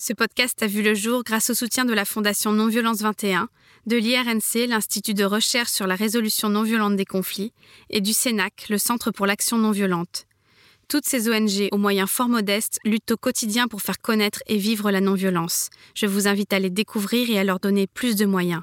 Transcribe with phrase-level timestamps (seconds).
[0.00, 3.48] Ce podcast a vu le jour grâce au soutien de la Fondation Non-Violence 21,
[3.86, 7.52] de l'IRNC, l'Institut de recherche sur la résolution non violente des conflits,
[7.90, 10.26] et du CENAC, le Centre pour l'action non violente.
[10.86, 14.92] Toutes ces ONG, aux moyens fort modestes, luttent au quotidien pour faire connaître et vivre
[14.92, 15.68] la non-violence.
[15.96, 18.62] Je vous invite à les découvrir et à leur donner plus de moyens.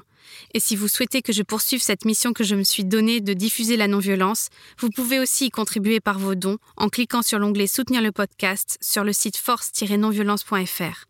[0.54, 3.34] Et si vous souhaitez que je poursuive cette mission que je me suis donnée de
[3.34, 4.48] diffuser la non-violence,
[4.78, 8.78] vous pouvez aussi y contribuer par vos dons en cliquant sur l'onglet Soutenir le podcast
[8.80, 11.06] sur le site force-nonviolence.fr.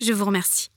[0.00, 0.70] Je vous remercie.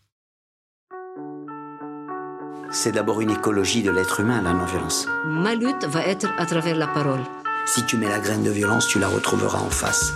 [2.72, 5.08] C'est d'abord une écologie de l'être humain, la non-violence.
[5.26, 7.22] Ma lutte va être à travers la parole.
[7.66, 10.12] Si tu mets la graine de violence, tu la retrouveras en face.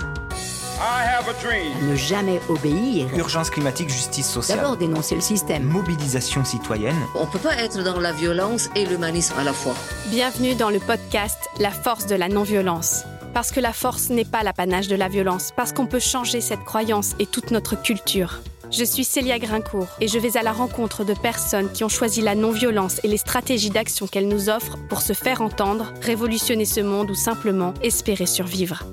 [1.84, 3.08] Ne jamais obéir.
[3.16, 4.60] Urgence climatique, justice sociale.
[4.60, 5.64] D'abord dénoncer le système.
[5.64, 6.98] Mobilisation citoyenne.
[7.16, 9.76] On ne peut pas être dans la violence et l'humanisme à la fois.
[10.08, 13.06] Bienvenue dans le podcast La force de la non-violence.
[13.38, 16.64] Parce que la force n'est pas l'apanage de la violence, parce qu'on peut changer cette
[16.64, 18.40] croyance et toute notre culture.
[18.72, 22.22] Je suis Célia Grincourt et je vais à la rencontre de personnes qui ont choisi
[22.22, 26.80] la non-violence et les stratégies d'action qu'elle nous offre pour se faire entendre, révolutionner ce
[26.80, 28.86] monde ou simplement espérer survivre.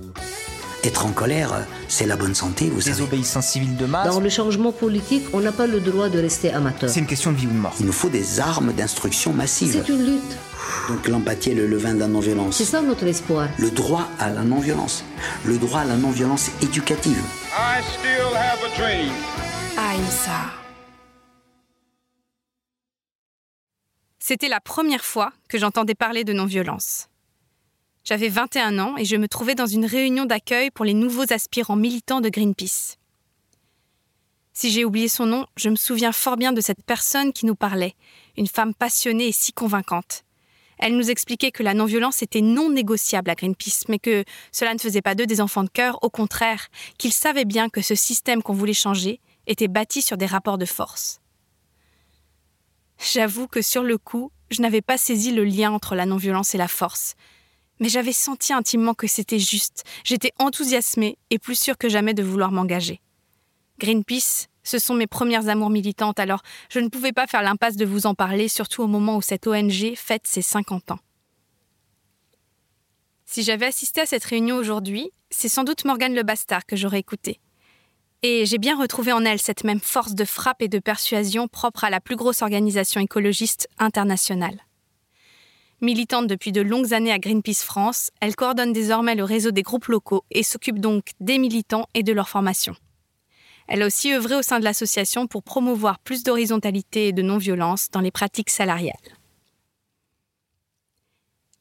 [0.83, 2.97] Être en colère, c'est la bonne santé, vous savez.
[2.97, 4.12] Désobéissance civile de masse.
[4.12, 6.91] Dans le changement politique, on n'a pas le droit de rester amateur.
[6.91, 7.75] C'est une question de vie ou de mort.
[7.81, 9.73] Il nous faut des armes d'instruction massive.
[9.73, 10.36] C'est une lutte.
[10.89, 12.57] Donc l'empathie est le levain de la non-violence.
[12.57, 13.48] C'est ça notre espoir.
[13.59, 15.05] Le droit à la non-violence.
[15.45, 17.23] Le droit à la non-violence éducative.
[17.57, 19.12] I still have a dream.
[19.79, 20.53] Aïssa.
[24.19, 27.09] C'était la première fois que j'entendais parler de non-violence.
[28.05, 31.77] J'avais 21 ans et je me trouvais dans une réunion d'accueil pour les nouveaux aspirants
[31.77, 32.97] militants de Greenpeace.
[34.53, 37.55] Si j'ai oublié son nom, je me souviens fort bien de cette personne qui nous
[37.55, 37.95] parlait,
[38.37, 40.25] une femme passionnée et si convaincante.
[40.78, 44.78] Elle nous expliquait que la non-violence était non négociable à Greenpeace, mais que cela ne
[44.78, 48.42] faisait pas d'eux des enfants de cœur, au contraire, qu'ils savaient bien que ce système
[48.42, 51.20] qu'on voulait changer était bâti sur des rapports de force.
[53.12, 56.58] J'avoue que sur le coup, je n'avais pas saisi le lien entre la non-violence et
[56.58, 57.14] la force,
[57.80, 62.23] mais j'avais senti intimement que c'était juste, j'étais enthousiasmée et plus sûre que jamais de
[62.23, 63.01] vouloir m'engager.
[63.79, 67.85] Greenpeace, ce sont mes premières amours militantes, alors je ne pouvais pas faire l'impasse de
[67.85, 70.98] vous en parler, surtout au moment où cette ONG fête ses 50 ans.
[73.27, 77.01] Si j'avais assisté à cette réunion aujourd'hui, c'est sans doute Morgane Le Bastard que j'aurais
[77.01, 77.41] écouté.
[78.23, 81.85] Et j'ai bien retrouvé en elle cette même force de frappe et de persuasion propre
[81.85, 84.61] à la plus grosse organisation écologiste internationale.
[85.81, 89.86] Militante depuis de longues années à Greenpeace France, elle coordonne désormais le réseau des groupes
[89.86, 92.75] locaux et s'occupe donc des militants et de leur formation.
[93.67, 97.91] Elle a aussi œuvré au sein de l'association pour promouvoir plus d'horizontalité et de non-violence
[97.91, 98.95] dans les pratiques salariales.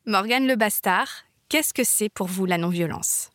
[0.06, 1.08] Morgane Le Bastard,
[1.48, 3.33] qu'est-ce que c'est pour vous la non-violence?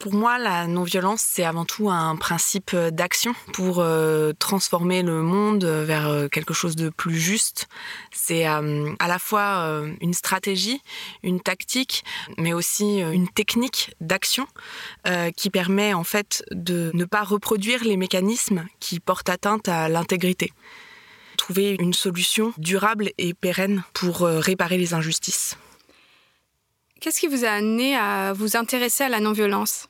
[0.00, 5.64] Pour moi, la non-violence, c'est avant tout un principe d'action pour euh, transformer le monde
[5.64, 7.68] vers euh, quelque chose de plus juste.
[8.10, 10.80] C'est euh, à la fois une stratégie,
[11.22, 12.02] une tactique,
[12.38, 14.46] mais aussi une technique d'action
[15.36, 20.52] qui permet en fait de ne pas reproduire les mécanismes qui portent atteinte à l'intégrité.
[21.36, 25.56] Trouver une solution durable et pérenne pour réparer les injustices.
[27.00, 29.89] Qu'est-ce qui vous a amené à vous intéresser à la non-violence?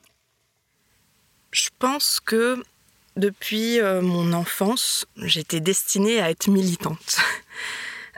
[1.51, 2.63] Je pense que
[3.17, 7.17] depuis euh, mon enfance, j'étais destinée à être militante.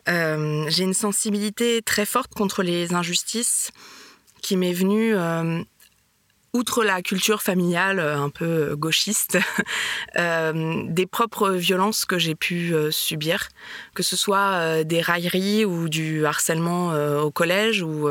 [0.09, 3.71] Euh, j'ai une sensibilité très forte contre les injustices
[4.41, 5.63] qui m'est venue euh,
[6.51, 9.37] outre la culture familiale un peu gauchiste,
[10.17, 13.47] des propres violences que j'ai pu subir,
[13.93, 16.89] que ce soit des railleries ou du harcèlement
[17.21, 18.09] au collège ou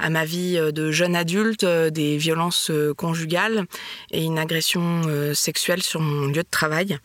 [0.00, 3.66] à ma vie de jeune adulte, des violences conjugales
[4.10, 5.02] et une agression
[5.34, 6.98] sexuelle sur mon lieu de travail.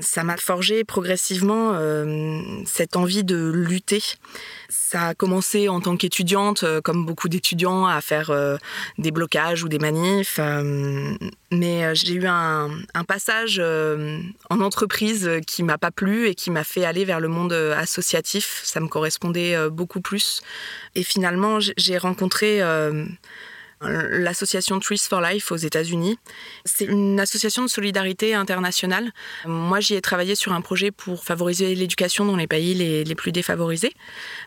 [0.00, 1.78] Ça m'a forgé progressivement
[2.66, 4.02] cette envie de lutter.
[4.68, 8.30] Ça a commencé en tant qu'étudiante, comme beaucoup d'étudiants, à faire
[8.98, 10.38] des blocages ou des manifs.
[11.50, 16.64] mais j'ai eu un, un passage en entreprise qui m'a pas plu et qui m'a
[16.64, 18.60] fait aller vers le monde associatif.
[18.64, 20.42] Ça me correspondait beaucoup plus.
[20.94, 22.62] Et finalement, j'ai rencontré
[23.80, 26.18] l'association Trees for Life aux États-Unis.
[26.64, 29.12] C'est une association de solidarité internationale.
[29.44, 33.32] Moi, j'y ai travaillé sur un projet pour favoriser l'éducation dans les pays les, plus
[33.32, 33.92] défavorisés.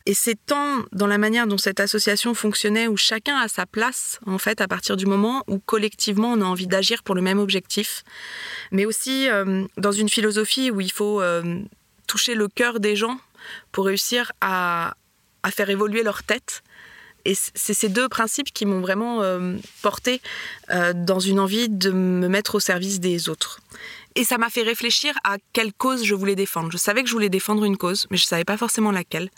[0.06, 4.19] Et c'est tant dans la manière dont cette association fonctionnait, où chacun a sa place,
[4.25, 7.39] en fait, à partir du moment où collectivement on a envie d'agir pour le même
[7.39, 8.04] objectif,
[8.72, 11.60] mais aussi euh, dans une philosophie où il faut euh,
[12.07, 13.18] toucher le cœur des gens
[13.72, 14.94] pour réussir à
[15.51, 16.63] faire évoluer leur tête
[17.25, 20.21] et c'est ces deux principes qui m'ont vraiment euh, porté
[20.71, 23.59] euh, dans une envie de me mettre au service des autres.
[24.15, 26.69] Et ça m'a fait réfléchir à quelle cause je voulais défendre.
[26.71, 29.29] Je savais que je voulais défendre une cause, mais je ne savais pas forcément laquelle.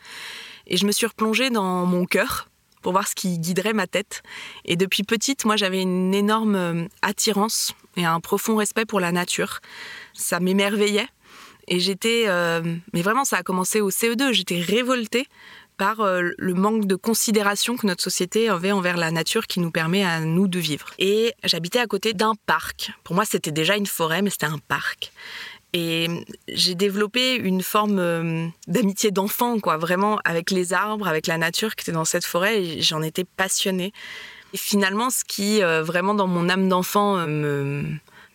[0.67, 2.47] Et je me suis replongée dans mon cœur
[2.81, 4.23] pour voir ce qui guiderait ma tête.
[4.65, 9.11] Et depuis petite, moi, j'avais une énorme euh, attirance et un profond respect pour la
[9.11, 9.59] nature.
[10.13, 11.07] Ça m'émerveillait.
[11.67, 12.61] Et j'étais, euh,
[12.93, 14.33] mais vraiment, ça a commencé au CE2.
[14.33, 15.27] J'étais révoltée
[15.77, 19.71] par euh, le manque de considération que notre société avait envers la nature qui nous
[19.71, 20.91] permet à nous de vivre.
[20.99, 22.91] Et j'habitais à côté d'un parc.
[23.03, 25.11] Pour moi, c'était déjà une forêt, mais c'était un parc.
[25.73, 26.07] Et
[26.47, 31.75] j'ai développé une forme euh, d'amitié d'enfant, quoi, vraiment avec les arbres, avec la nature
[31.75, 32.79] qui était dans cette forêt.
[32.81, 33.91] J'en étais passionnée.
[34.53, 37.83] Et finalement, ce qui, euh, vraiment, dans mon âme d'enfant, me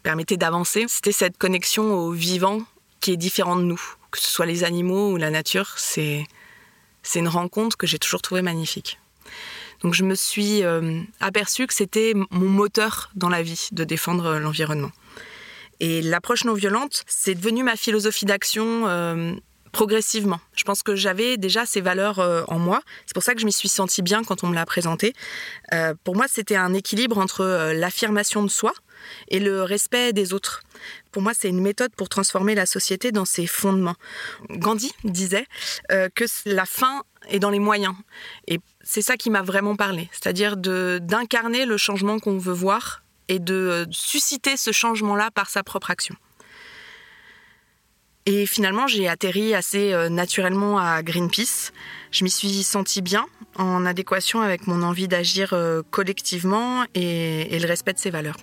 [0.02, 2.62] permettait d'avancer, c'était cette connexion au vivant
[3.00, 3.80] qui est différent de nous.
[4.10, 6.26] Que ce soit les animaux ou la nature, c'est
[7.08, 8.98] c'est une rencontre que j'ai toujours trouvée magnifique.
[9.82, 14.26] Donc je me suis euh, aperçue que c'était mon moteur dans la vie de défendre
[14.26, 14.90] euh, l'environnement.
[15.80, 19.32] Et l'approche non violente, c'est devenu ma philosophie d'action euh,
[19.72, 20.40] progressivement.
[20.54, 22.18] Je pense que j'avais déjà ces valeurs
[22.48, 22.82] en moi.
[23.06, 25.12] C'est pour ça que je m'y suis sentie bien quand on me l'a présenté.
[26.02, 28.72] pour moi, c'était un équilibre entre l'affirmation de soi,
[29.28, 30.62] et le respect des autres.
[31.12, 33.96] Pour moi, c'est une méthode pour transformer la société dans ses fondements.
[34.50, 35.46] Gandhi disait
[35.90, 37.94] euh, que la fin est dans les moyens.
[38.46, 43.38] Et c'est ça qui m'a vraiment parlé, c'est-à-dire d'incarner le changement qu'on veut voir et
[43.38, 46.16] de susciter ce changement-là par sa propre action.
[48.30, 51.72] Et finalement, j'ai atterri assez euh, naturellement à Greenpeace.
[52.10, 53.24] Je m'y suis sentie bien,
[53.56, 58.36] en adéquation avec mon envie d'agir euh, collectivement et, et le respect de ses valeurs.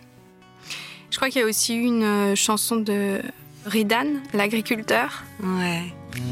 [1.15, 3.21] Je crois qu'il y a aussi eu une euh, chanson de
[3.65, 5.23] Ridan, l'agriculteur.
[5.41, 5.83] Ouais.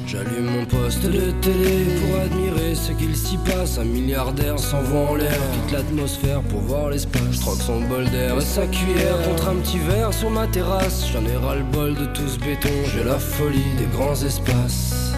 [0.05, 3.77] J'allume mon poste de télé pour admirer ce qu'il s'y passe.
[3.77, 7.39] Un milliardaire s'envoie en l'air, quitte l'atmosphère pour voir l'espace.
[7.39, 11.07] Troque son bol d'air et sa cuillère contre un petit verre sur ma terrasse.
[11.13, 15.13] J'en ai ras le bol de tout ce béton, j'ai la folie des grands espaces.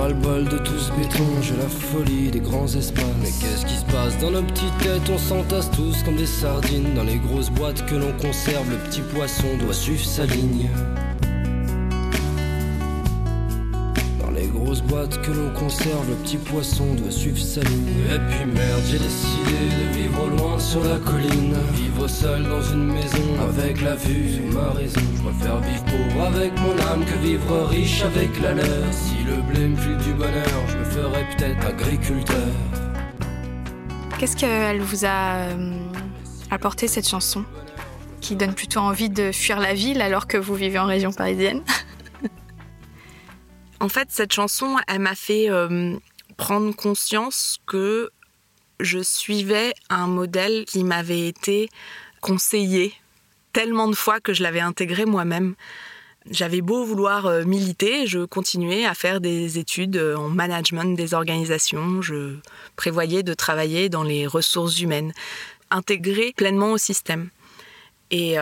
[0.00, 3.04] J'en le bol de tout ce béton, j'ai la folie des grands espaces.
[3.22, 3.79] Mais qu'est-ce qui se
[4.20, 6.94] dans nos petites têtes On s'entasse tous comme des sardines.
[6.94, 10.68] Dans les grosses boîtes que l'on conserve, le petit poisson doit suivre sa ligne.
[14.70, 17.88] grosse boîte que l'on conserve, le petit poisson doit suivre sa ligne.
[18.14, 21.56] Et puis merde, j'ai décidé de vivre loin sur la colline.
[21.74, 25.00] Vivre seul dans une maison avec la vue sur ma raison.
[25.16, 28.92] Je préfère vivre pauvre avec mon âme que vivre riche avec la leur.
[28.92, 32.69] Si le blé me file du bonheur, je me ferais peut-être agriculteur.
[34.20, 35.72] Qu'est-ce qu'elle vous a euh,
[36.50, 37.42] apporté cette chanson
[38.20, 41.62] qui donne plutôt envie de fuir la ville alors que vous vivez en région parisienne?
[43.80, 45.96] En fait, cette chanson, elle m'a fait euh,
[46.36, 48.10] prendre conscience que
[48.78, 51.70] je suivais un modèle qui m'avait été
[52.20, 52.92] conseillé
[53.54, 55.54] tellement de fois que je l'avais intégré moi-même.
[56.30, 61.12] J'avais beau vouloir euh, militer, je continuais à faire des études euh, en management des
[61.12, 62.36] organisations, je
[62.76, 65.12] prévoyais de travailler dans les ressources humaines,
[65.70, 67.30] intégrer pleinement au système.
[68.12, 68.34] Et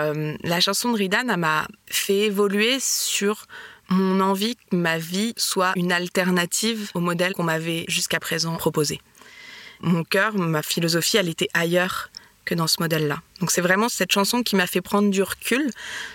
[0.44, 3.44] la chanson de Ridan m'a fait évoluer sur
[3.90, 8.98] mon envie que ma vie soit une alternative au modèle qu'on m'avait jusqu'à présent proposé.
[9.80, 12.10] Mon cœur, ma philosophie, elle était ailleurs
[12.48, 13.20] que dans ce modèle-là.
[13.40, 15.70] Donc c'est vraiment cette chanson qui m'a fait prendre du recul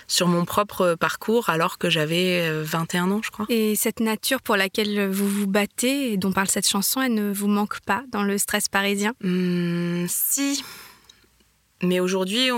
[0.08, 3.46] sur mon propre parcours alors que j'avais 21 euh, ans, je crois.
[3.48, 7.32] Et cette nature pour laquelle vous vous battez et dont parle cette chanson, elle ne
[7.32, 9.12] vous manque pas dans le stress parisien?
[9.22, 10.64] Hmm, Si.
[11.82, 12.50] Mais aujourd'hui,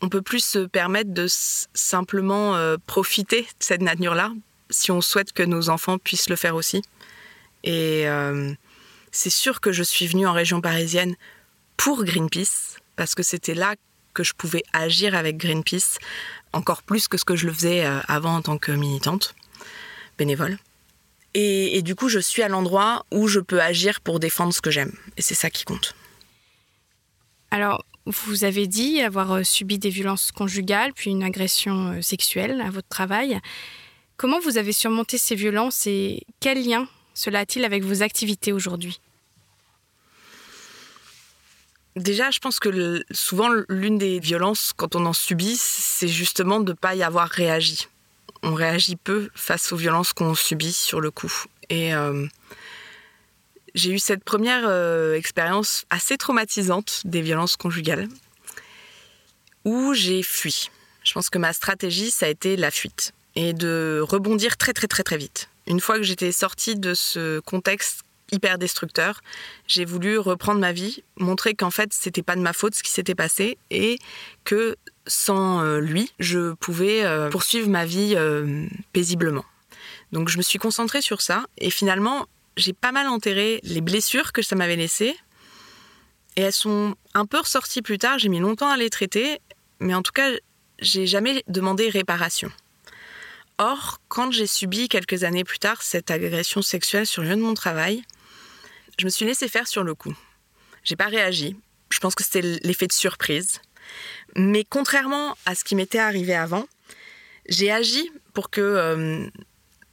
[0.00, 4.32] on peut plus se permettre de simplement euh, profiter de cette nature-là
[4.70, 6.82] si on souhaite que nos enfants puissent le faire aussi.
[7.64, 8.52] Et euh,
[9.10, 11.14] c'est sûr que je suis venue en région parisienne
[11.76, 13.74] pour Greenpeace, parce que c'était là
[14.14, 15.98] que je pouvais agir avec Greenpeace,
[16.52, 19.34] encore plus que ce que je le faisais euh, avant en tant que militante,
[20.16, 20.58] bénévole.
[21.36, 24.70] Et, du coup, je suis à l'endroit où je peux agir pour défendre ce que
[24.70, 24.96] j'aime.
[25.16, 25.96] Et c'est ça qui compte.
[27.50, 32.70] Alors, vous avez dit avoir euh, subi des violences conjugales, puis une agression sexuelle à
[32.70, 33.40] votre travail.
[34.16, 39.00] Comment vous avez surmonté ces violences et quel lien cela a-t-il avec vos activités aujourd'hui?
[41.96, 46.72] Déjà, je pense que souvent, l'une des violences, quand on en subit, c'est justement de
[46.72, 47.88] ne pas y avoir réagi.
[48.42, 51.32] On réagit peu face aux violences qu'on subit sur le coup.
[51.70, 52.26] Et euh,
[53.74, 58.08] j'ai eu cette première euh, expérience assez traumatisante des violences conjugales,
[59.64, 60.70] où j'ai fui.
[61.04, 64.86] Je pense que ma stratégie, ça a été la fuite et de rebondir très très
[64.86, 65.48] très très vite.
[65.66, 68.02] Une fois que j'étais sortie de ce contexte
[68.34, 69.20] hyper destructeur.
[69.66, 72.90] J'ai voulu reprendre ma vie, montrer qu'en fait, c'était pas de ma faute ce qui
[72.90, 73.98] s'était passé et
[74.44, 74.76] que
[75.06, 79.44] sans euh, lui, je pouvais euh, poursuivre ma vie euh, paisiblement.
[80.12, 82.26] Donc je me suis concentrée sur ça et finalement,
[82.56, 85.16] j'ai pas mal enterré les blessures que ça m'avait laissées.
[86.36, 89.40] Et elles sont un peu ressorties plus tard, j'ai mis longtemps à les traiter,
[89.78, 90.30] mais en tout cas,
[90.80, 92.50] j'ai jamais demandé réparation.
[93.58, 97.40] Or, quand j'ai subi quelques années plus tard cette agression sexuelle sur le lieu de
[97.40, 98.02] mon travail,
[98.98, 100.16] je me suis laissé faire sur le coup.
[100.84, 101.56] J'ai pas réagi.
[101.90, 103.60] Je pense que c'était l'effet de surprise.
[104.36, 106.66] Mais contrairement à ce qui m'était arrivé avant,
[107.48, 109.26] j'ai agi pour que euh,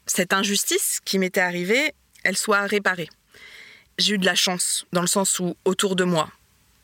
[0.05, 1.93] cette injustice qui m'était arrivée,
[2.23, 3.09] elle soit réparée.
[3.97, 6.29] J'ai eu de la chance, dans le sens où autour de moi,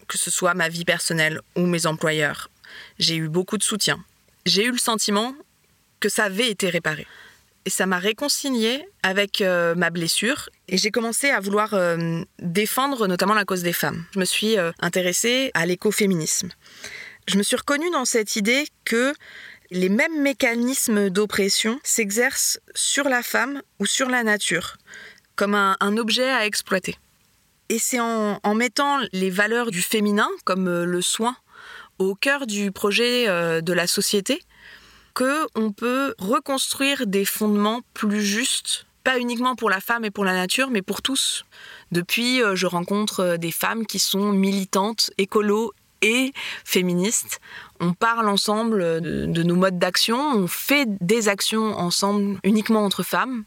[0.07, 2.49] que ce soit ma vie personnelle ou mes employeurs,
[2.99, 4.03] j'ai eu beaucoup de soutien.
[4.45, 5.35] J'ai eu le sentiment
[5.99, 7.07] que ça avait été réparé.
[7.67, 13.07] Et ça m'a réconcilié avec euh, ma blessure et j'ai commencé à vouloir euh, défendre
[13.07, 14.05] notamment la cause des femmes.
[14.13, 16.47] Je me suis euh, intéressée à l'écoféminisme.
[17.27, 19.13] Je me suis reconnue dans cette idée que
[19.69, 24.77] les mêmes mécanismes d'oppression s'exercent sur la femme ou sur la nature,
[25.35, 26.95] comme un, objet à exploiter.
[27.67, 31.35] Et c'est en, mettant les valeurs du féminin, comme le soin,
[31.99, 33.25] au cœur du projet
[33.61, 34.41] de la société,
[35.17, 40.33] qu'on peut reconstruire des fondements plus justes, pas uniquement pour la femme et pour la
[40.33, 41.43] nature, mais pour tous.
[41.91, 46.33] Depuis, euh, je rencontre euh, des femmes qui sont militantes, écolo et
[46.63, 47.39] féministes.
[47.79, 53.01] On parle ensemble de, de nos modes d'action, on fait des actions ensemble uniquement entre
[53.01, 53.43] femmes.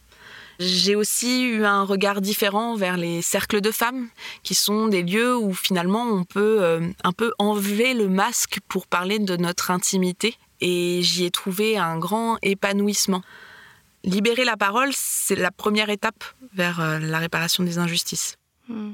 [0.59, 4.09] J'ai aussi eu un regard différent vers les cercles de femmes,
[4.43, 8.89] qui sont des lieux où finalement on peut euh, un peu enlever le masque pour
[8.89, 13.23] parler de notre intimité et j'y ai trouvé un grand épanouissement.
[14.05, 16.25] Libérer la parole, c'est la première étape
[16.55, 18.37] vers euh, la réparation des injustices.
[18.69, 18.93] Hmm.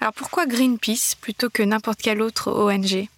[0.00, 3.08] Alors pourquoi Greenpeace plutôt que n'importe quelle autre ONG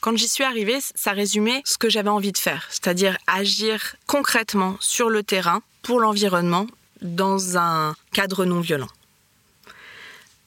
[0.00, 4.76] quand j'y suis arrivée, ça résumait ce que j'avais envie de faire, c'est-à-dire agir concrètement
[4.78, 6.68] sur le terrain pour l'environnement
[7.02, 8.90] dans un cadre non violent.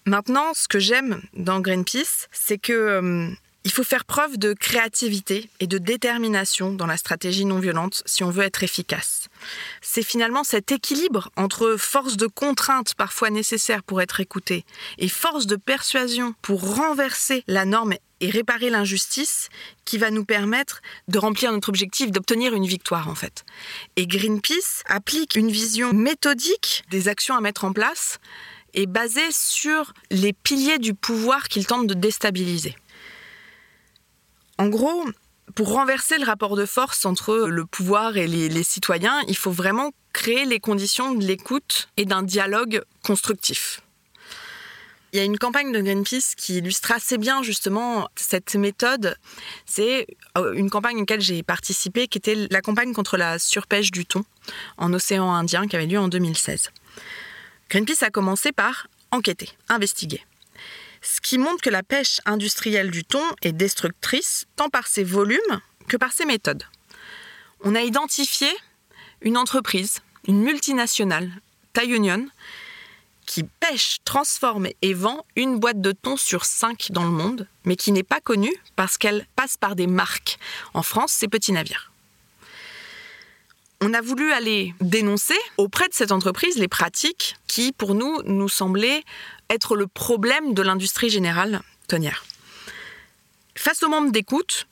[0.06, 3.29] Maintenant, ce que j'aime dans Greenpeace, c'est que euh,
[3.66, 8.24] il faut faire preuve de créativité et de détermination dans la stratégie non violente si
[8.24, 9.28] on veut être efficace.
[9.82, 14.66] C'est finalement cet équilibre entre force de contrainte parfois nécessaire pour être écouté
[14.98, 19.50] et force de persuasion pour renverser la norme et réparer l'injustice
[19.86, 23.44] qui va nous permettre de remplir notre objectif, d'obtenir une victoire en fait.
[23.96, 28.20] Et Greenpeace applique une vision méthodique des actions à mettre en place
[28.74, 32.75] et basée sur les piliers du pouvoir qu'il tente de déstabiliser.
[34.60, 35.06] En gros,
[35.56, 39.92] pour renverser le rapport de force entre le pouvoir et les, citoyens, il faut vraiment
[40.12, 43.80] créer les conditions de l'écoute et d'un dialogue constructif.
[45.13, 49.16] Il y a une campagne de Greenpeace qui illustre assez bien justement cette méthode.
[49.66, 53.92] C'est euh, une campagne à laquelle j'ai participé, qui était la campagne contre la surpêche
[53.92, 54.25] du thon
[54.78, 56.70] en océan Indien, qui avait lieu en 2016.
[57.70, 60.22] Greenpeace a commencé par enquêter, investiguer
[61.01, 65.62] ce qui montre que la pêche industrielle du thon est destructrice tant par ses volumes
[65.88, 66.63] que par ses méthodes.
[67.62, 68.48] On a identifié
[69.22, 71.32] une entreprise, une multinationale,
[71.74, 72.27] Thai Union,
[73.25, 77.75] qui pêche, transforme et vend une boîte de thon sur cinq dans le monde, mais
[77.75, 80.39] qui n'est pas connue parce qu'elle passe par des marques.
[80.74, 81.91] En France, c'est Petits Navires.
[83.82, 88.50] On a voulu aller dénoncer auprès de cette entreprise les pratiques qui, pour nous, nous
[88.50, 89.03] semblaient
[89.50, 92.25] être le problème de l'industrie générale tonnière.
[93.56, 94.68] Face au membre d'écoute,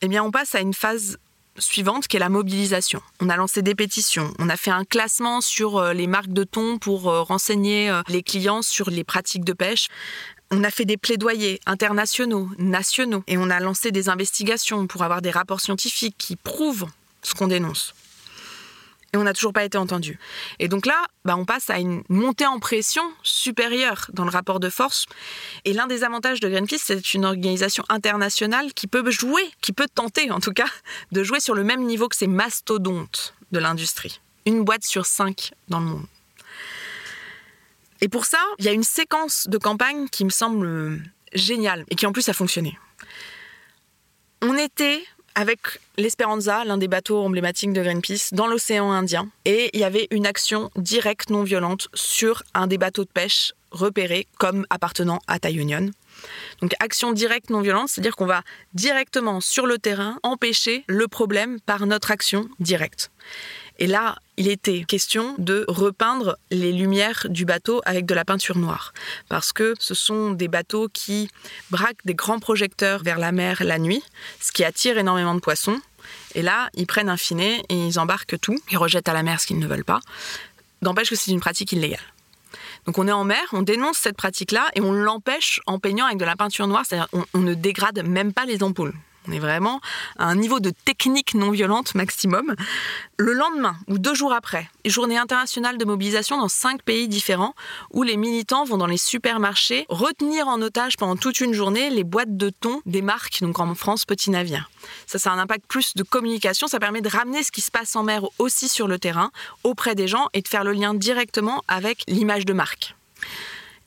[0.00, 1.18] eh bien, on passe à une phase
[1.58, 3.02] suivante qui est la mobilisation.
[3.20, 6.44] On a lancé des pétitions, on a fait un classement sur euh, les marques de
[6.44, 9.88] thon pour euh, renseigner euh, les clients sur les pratiques de pêche.
[10.50, 15.20] On a fait des plaidoyers internationaux, nationaux, et on a lancé des investigations pour avoir
[15.20, 16.86] des rapports scientifiques qui prouvent
[17.22, 17.94] ce qu'on dénonce
[19.12, 20.18] et on n'a toujours pas été entendu.
[20.58, 24.60] Et donc là, bah, on passe à une montée en pression supérieure dans le rapport
[24.60, 25.06] de force.
[25.64, 29.88] Et l'un des avantages de Greenpeace, c'est une organisation internationale qui peut jouer, qui peut
[29.92, 30.68] tenter en tout cas,
[31.12, 34.20] de jouer sur le même niveau que ces mastodontes de l'industrie.
[34.44, 36.06] Une boîte sur cinq dans le monde.
[38.00, 41.96] Et pour ça, il y a une séquence de campagne qui me semble géniale et
[41.96, 42.78] qui en plus a fonctionné.
[44.42, 45.02] On était
[45.38, 45.60] avec
[45.96, 49.28] l'Esperanza, l'un des bateaux emblématiques de Greenpeace, dans l'océan Indien.
[49.44, 53.52] Et il y avait une action directe non violente sur un des bateaux de pêche
[53.70, 55.92] repérés comme appartenant à Thai Union.
[56.60, 58.42] Donc action directe non violente, c'est-à-dire qu'on va
[58.74, 63.12] directement sur le terrain empêcher le problème par notre action directe.
[63.78, 68.58] Et là, il était question de repeindre les lumières du bateau avec de la peinture
[68.58, 68.92] noire.
[69.28, 71.30] Parce que ce sont des bateaux qui
[71.70, 74.02] braquent des grands projecteurs vers la mer la nuit,
[74.40, 75.80] ce qui attire énormément de poissons.
[76.34, 78.58] Et là, ils prennent un finet et ils embarquent tout.
[78.70, 80.00] Ils rejettent à la mer ce qu'ils ne veulent pas.
[80.82, 82.00] N'empêche que c'est une pratique illégale.
[82.86, 86.18] Donc on est en mer, on dénonce cette pratique-là et on l'empêche en peignant avec
[86.18, 88.94] de la peinture noire, c'est-à-dire on ne dégrade même pas les ampoules.
[89.28, 89.80] On est vraiment
[90.18, 92.54] à un niveau de technique non violente maximum.
[93.18, 97.54] Le lendemain ou deux jours après, journée internationale de mobilisation dans cinq pays différents
[97.92, 102.04] où les militants vont dans les supermarchés retenir en otage pendant toute une journée les
[102.04, 104.70] boîtes de thon des marques, donc en France Petit Navire.
[105.06, 107.70] Ça, ça a un impact plus de communication, ça permet de ramener ce qui se
[107.70, 109.30] passe en mer aussi sur le terrain
[109.62, 112.94] auprès des gens et de faire le lien directement avec l'image de marque.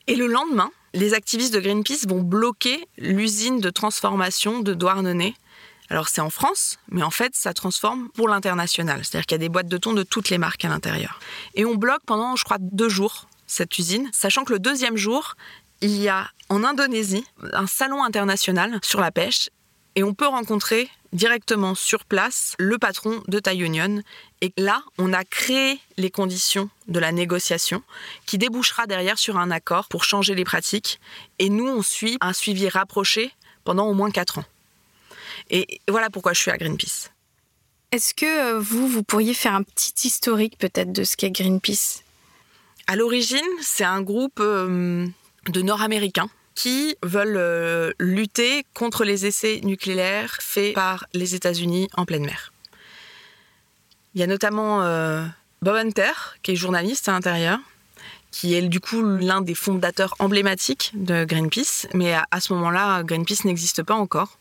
[0.06, 5.34] Et le lendemain, les activistes de Greenpeace vont bloquer l'usine de transformation de Douarnenez.
[5.88, 9.04] Alors c'est en France, mais en fait ça transforme pour l'international.
[9.04, 11.20] C'est-à-dire qu'il y a des boîtes de thon de toutes les marques à l'intérieur.
[11.54, 15.34] Et on bloque pendant, je crois, deux jours cette usine, sachant que le deuxième jour,
[15.82, 19.50] il y a en Indonésie un salon international sur la pêche
[19.94, 24.02] et on peut rencontrer directement sur place le patron de Thai Union.
[24.40, 27.82] Et là, on a créé les conditions de la négociation
[28.26, 31.00] qui débouchera derrière sur un accord pour changer les pratiques.
[31.38, 33.32] Et nous, on suit un suivi rapproché
[33.64, 34.44] pendant au moins quatre ans.
[35.50, 37.10] Et voilà pourquoi je suis à Greenpeace.
[37.90, 42.02] Est-ce que euh, vous, vous pourriez faire un petit historique peut-être de ce qu'est Greenpeace?
[42.86, 45.06] À l'origine, c'est un groupe euh,
[45.48, 52.04] de Nord-Américains qui veulent euh, lutter contre les essais nucléaires faits par les États-Unis en
[52.04, 52.52] pleine mer.
[54.14, 55.24] Il y a notamment euh,
[55.62, 57.58] Bob Hunter, qui est journaliste à l'intérieur,
[58.30, 63.44] qui est du coup l'un des fondateurs emblématiques de Greenpeace, mais à, ce moment-là, Greenpeace
[63.44, 64.38] n'existe pas encore.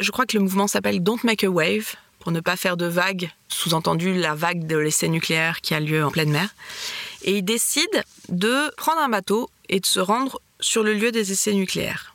[0.00, 2.86] Je crois que le mouvement s'appelle Don't Make a Wave, pour ne pas faire de
[2.86, 6.54] vague, sous-entendu la vague de l'essai nucléaire qui a lieu en pleine mer.
[7.22, 11.32] Et il décide de prendre un bateau et de se rendre sur le lieu des
[11.32, 12.14] essais nucléaires.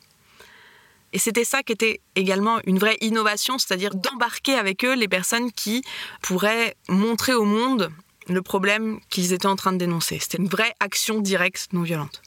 [1.12, 5.52] Et c'était ça qui était également une vraie innovation, c'est-à-dire d'embarquer avec eux les personnes
[5.52, 5.82] qui
[6.20, 7.90] pourraient montrer au monde
[8.26, 10.18] le problème qu'ils étaient en train de dénoncer.
[10.20, 12.20] C'était une vraie action directe non violente.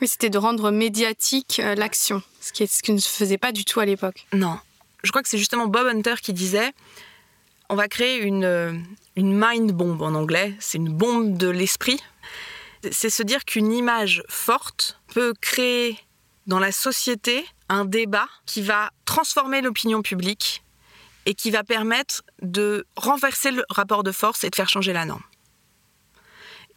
[0.00, 3.38] Oui, c'était de rendre médiatique euh, l'action, ce qui, est, ce qui ne se faisait
[3.38, 4.26] pas du tout à l'époque.
[4.32, 4.58] Non.
[5.04, 6.72] Je crois que c'est justement Bob Hunter qui disait
[7.68, 8.72] on va créer une, euh,
[9.16, 12.02] une mind bomb en anglais, c'est une bombe de l'esprit.
[12.90, 15.96] C'est se dire qu'une image forte peut créer
[16.48, 20.64] dans la société un débat qui va transformer l'opinion publique
[21.24, 25.04] et qui va permettre de renverser le rapport de force et de faire changer la
[25.04, 25.22] norme.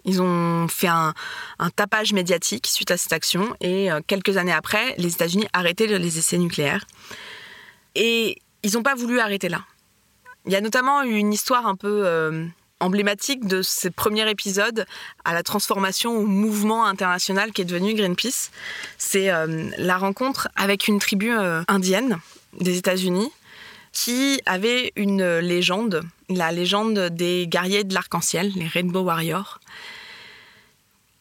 [0.05, 1.13] Ils ont fait un,
[1.75, 6.17] tapage médiatique suite à cette action et euh, quelques années après, les États-Unis arrêtaient les
[6.19, 6.85] essais nucléaires.
[7.95, 9.65] Et ils n'ont pas voulu arrêter là.
[10.45, 12.45] Il y a notamment une histoire un peu euh,
[12.79, 14.85] emblématique de ce premier épisode
[15.25, 18.51] à la transformation au mouvement international qui est devenu Greenpeace.
[18.97, 22.17] C'est euh, la rencontre avec une tribu euh, indienne
[22.59, 23.31] des États-Unis
[23.93, 29.59] qui avait une légende, la légende des guerriers de l'arc-en-ciel, les Rainbow Warriors.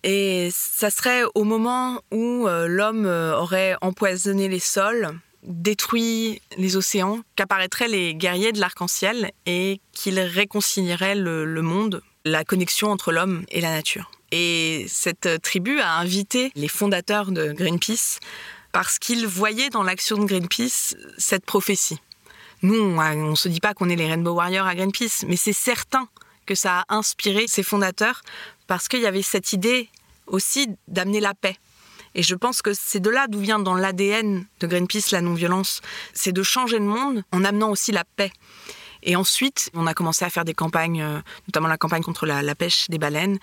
[0.03, 7.21] Et ça serait au moment où euh, l'homme aurait empoisonné les sols, détruit les océans,
[7.37, 13.61] qu'apparaîtraient les guerriers de l'arc-en-ciel et qu'ils réconcilieraient le, monde, la connexion entre l'homme et
[13.61, 14.11] la nature.
[14.33, 18.19] Et cette tribu a invité les fondateurs de Greenpeace
[18.73, 21.99] parce qu'ils voyaient dans l'action de Greenpeace cette prophétie.
[22.63, 25.53] Nous, on ne se dit pas qu'on est les Rainbow Warriors à Greenpeace, mais c'est
[25.53, 26.09] certain
[26.47, 28.23] que ça a inspiré ces fondateurs
[28.67, 29.89] parce qu'il y avait cette idée
[30.27, 31.57] aussi d'amener la paix
[32.17, 35.83] et je pense que c'est de là d'où vient dans l'ADN de Greenpeace la non-violence.
[36.15, 38.33] C'est de changer le monde en amenant aussi la paix.
[39.03, 42.55] Et ensuite, on a commencé à faire des campagnes, euh, notamment la campagne contre la,
[42.55, 43.39] pêche des baleines.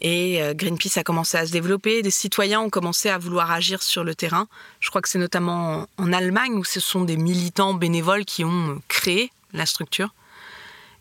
[0.00, 2.00] Et euh, Greenpeace a commencé à se développer.
[2.02, 4.46] Des citoyens ont commencé à vouloir agir sur le terrain.
[4.78, 8.80] Je crois que c'est notamment en Allemagne où ce sont des militants bénévoles qui ont
[8.86, 10.14] créé la structure.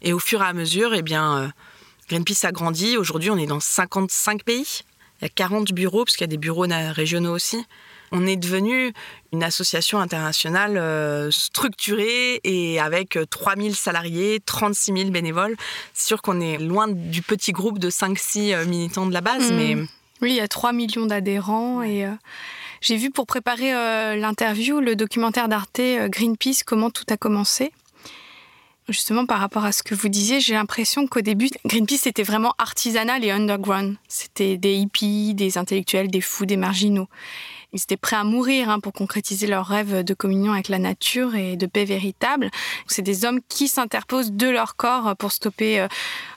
[0.02, 1.48] Et au fur et à mesure, eh bien, euh,
[2.10, 2.98] Greenpeace a grandi.
[2.98, 4.82] Aujourd'hui, on est dans 55 pays.
[5.22, 7.64] Il y a 40 bureaux, parce qu'il y a des bureaux régionaux aussi.
[8.12, 8.92] On est devenu
[9.32, 15.56] une association internationale euh, structurée et avec 3000 salariés, 36 000 bénévoles.
[15.94, 19.52] C'est sûr qu'on est loin du petit groupe de 5-6 euh, militants de la base,
[19.52, 19.56] Mmh.
[19.56, 19.76] mais
[20.22, 22.12] Oui, il y a 3 millions d'adhérents et euh,
[22.82, 27.72] j'ai vu pour préparer euh, l'interview le documentaire d'Arte euh, Greenpeace, comment tout a commencé.
[28.92, 32.54] Justement, par rapport à ce que vous disiez, j'ai l'impression qu'au début, Greenpeace était vraiment
[32.58, 33.96] artisanal et underground.
[34.10, 37.08] C'était des hippies, des intellectuels, des fous, des marginaux.
[37.72, 41.36] Ils étaient prêts à mourir hein, pour concrétiser leur rêve de communion avec la nature
[41.36, 42.52] et de paix véritable.
[42.86, 45.88] C'est des hommes qui s'interposent de leur corps pour stopper euh,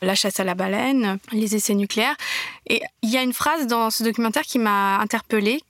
[0.01, 2.17] la chasse à la baleine, les essais nucléaires.
[2.69, 5.61] Et il y a une phrase dans ce documentaire qui m'a interpellée.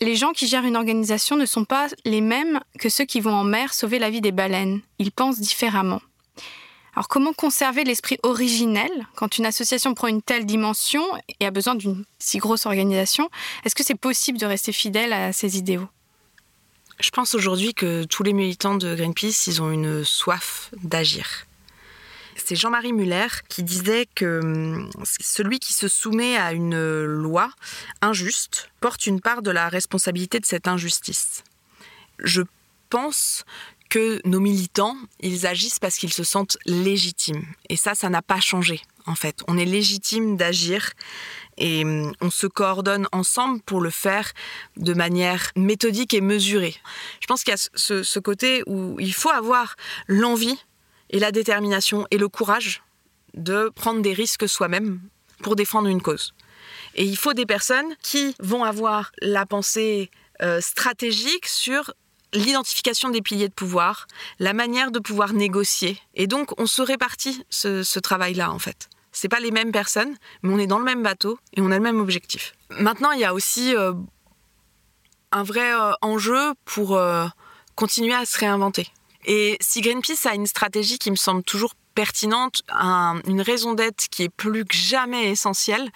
[0.00, 3.34] Les gens qui gèrent une organisation ne sont pas les mêmes que ceux qui vont
[3.34, 4.80] en mer sauver la vie des baleines.
[4.98, 6.00] Ils pensent différemment.
[6.94, 11.04] Alors comment conserver l'esprit originel quand une association prend une telle dimension
[11.40, 13.30] et a besoin d'une si grosse organisation?
[13.64, 15.88] Est-ce que c'est possible de rester fidèle à ses idéaux?
[16.98, 21.45] Je pense aujourd'hui que tous les militants de Greenpeace, ils ont une soif d'agir.
[22.48, 24.88] C'est Jean-Marie Muller qui disait que hum,
[25.20, 27.50] celui qui se soumet à une loi
[28.02, 31.42] injuste porte une part de la responsabilité de cette injustice.
[32.20, 32.42] Je
[32.88, 33.44] pense
[33.88, 37.44] que nos militants, ils agissent parce qu'ils se sentent légitimes.
[37.68, 39.42] Et ça, ça n'a pas changé, en fait.
[39.48, 40.92] On est légitime d'agir
[41.58, 44.30] et hum, on se coordonne ensemble pour le faire
[44.76, 46.76] de manière méthodique et mesurée.
[47.20, 49.74] Je pense qu'il y a ce, ce côté où il faut avoir
[50.06, 50.60] l'envie
[51.10, 52.82] et la détermination et le courage
[53.34, 55.00] de prendre des risques soi-même
[55.42, 56.34] pour défendre une cause.
[56.94, 60.10] Et il faut des personnes qui vont avoir la pensée
[60.42, 61.92] euh, stratégique sur
[62.32, 64.06] l'identification des piliers de pouvoir,
[64.38, 65.98] la manière de pouvoir négocier.
[66.14, 68.88] Et donc, on se répartit ce, travail-là, en fait.
[69.12, 71.76] C'est pas les mêmes personnes, mais on est dans le même bateau et on a
[71.76, 72.54] le même objectif.
[72.70, 73.94] Maintenant, il y a aussi euh,
[75.32, 77.00] un vrai euh, enjeu pour
[77.74, 78.88] continuer à se réinventer.
[79.26, 82.62] Et si Greenpeace a une stratégie qui me semble toujours pertinente,
[83.26, 85.90] une raison d'être qui est plus que jamais essentielle,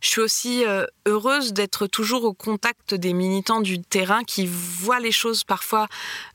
[0.00, 5.00] je suis aussi euh, heureuse d'être toujours au contact des militants du terrain qui voient
[5.00, 5.88] les choses parfois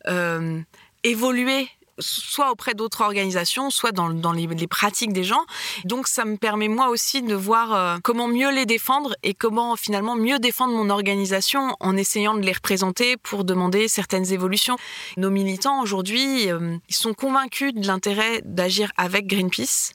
[0.08, 0.60] euh,
[1.04, 1.70] évoluer
[2.02, 5.46] soit auprès d'autres organisations, soit dans, les, pratiques des gens.
[5.86, 9.76] Donc ça me permet moi aussi de voir euh, comment mieux les défendre et comment
[9.76, 14.78] finalement mieux défendre mon organisation en essayant de les représenter pour demander certaines évolutions.
[15.18, 16.48] Nos militants aujourd'hui,
[16.90, 19.94] ils sont convaincus de l'intérêt d'agir avec Greenpeace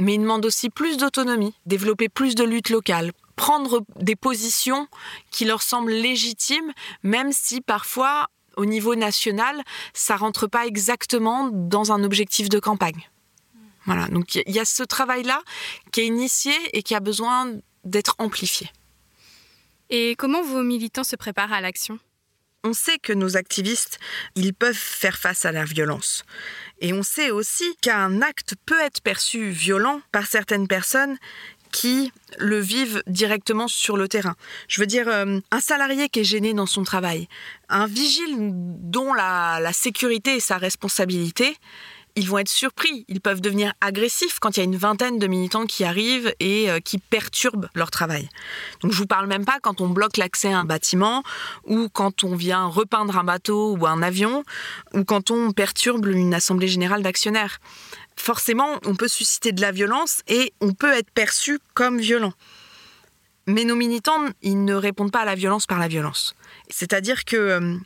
[0.00, 4.86] mais ils demandent aussi plus d'autonomie, développer plus de lutte locale, prendre des positions
[5.30, 6.72] qui leur semblent légitimes,
[7.02, 9.62] même si parfois, au niveau national,
[9.94, 13.08] ça rentre pas exactement dans un objectif de campagne.
[13.86, 15.40] Voilà, donc il y a ce travail-là
[15.92, 18.70] qui est initié et qui a besoin d'être amplifié.
[19.88, 21.98] Et comment vos militants se préparent à l'action?
[22.64, 24.00] On sait que nos activistes,
[24.34, 26.24] ils peuvent faire face à la violence.
[26.80, 31.16] Et on sait aussi qu'un acte peut être perçu violent par certaines personnes
[31.72, 34.36] qui le vivent directement sur le terrain.
[34.68, 37.28] Je veux dire, euh, un salarié qui est gêné dans son travail,
[37.68, 41.56] un vigile dont la, la sécurité est sa responsabilité,
[42.18, 45.26] ils vont être surpris, ils peuvent devenir agressifs quand il y a une vingtaine de
[45.28, 48.28] militants qui arrivent et euh, qui perturbent leur travail.
[48.80, 51.22] Donc je vous parle même pas quand on bloque l'accès à un bâtiment
[51.64, 54.42] ou quand on vient repeindre un bateau ou un avion
[54.94, 57.60] ou quand on perturbe une assemblée générale d'actionnaires.
[58.16, 62.32] Forcément, on peut susciter de la violence et on peut être perçu comme violent.
[63.46, 66.34] Mais nos militants, ils ne répondent pas à la violence par la violence.
[66.68, 67.76] C'est-à-dire que euh,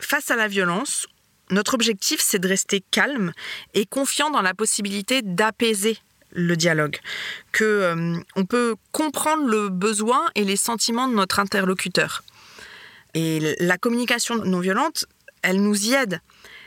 [0.00, 1.06] face à la violence,
[1.50, 3.32] notre objectif, c'est de rester calme
[3.74, 5.98] et confiant dans la possibilité d'apaiser
[6.32, 6.98] le dialogue,
[7.52, 12.22] que euh, on peut comprendre le besoin et les sentiments de notre interlocuteur.
[13.14, 15.06] Et la communication non violente,
[15.42, 16.20] elle nous y aide.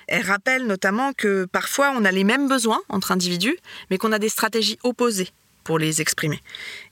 [0.08, 3.58] Elle rappelle notamment que parfois on a les mêmes besoins entre individus,
[3.92, 5.30] mais qu'on a des stratégies opposées
[5.63, 6.42] pour les exprimer.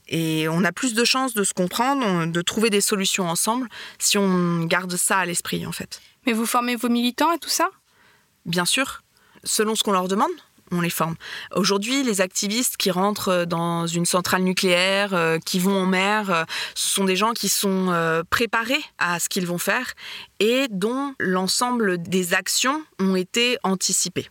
[0.06, 3.66] Et on a plus de chances de se comprendre, de trouver des solutions ensemble
[3.98, 6.00] si on garde ça à l'esprit en fait.
[6.28, 7.70] Mais vous formez vos militants à tout ça?
[8.44, 9.02] Bien sûr,
[9.44, 10.30] selon ce qu'on leur demande
[10.70, 11.14] on les forme.
[11.54, 16.44] Aujourd'hui, les activistes qui rentrent dans une centrale nucléaire, euh, qui vont en mer, euh,
[16.74, 19.94] ce sont des gens qui sont euh, préparés à ce qu'ils vont faire
[20.38, 24.28] et dont l'ensemble des actions ont été anticipées.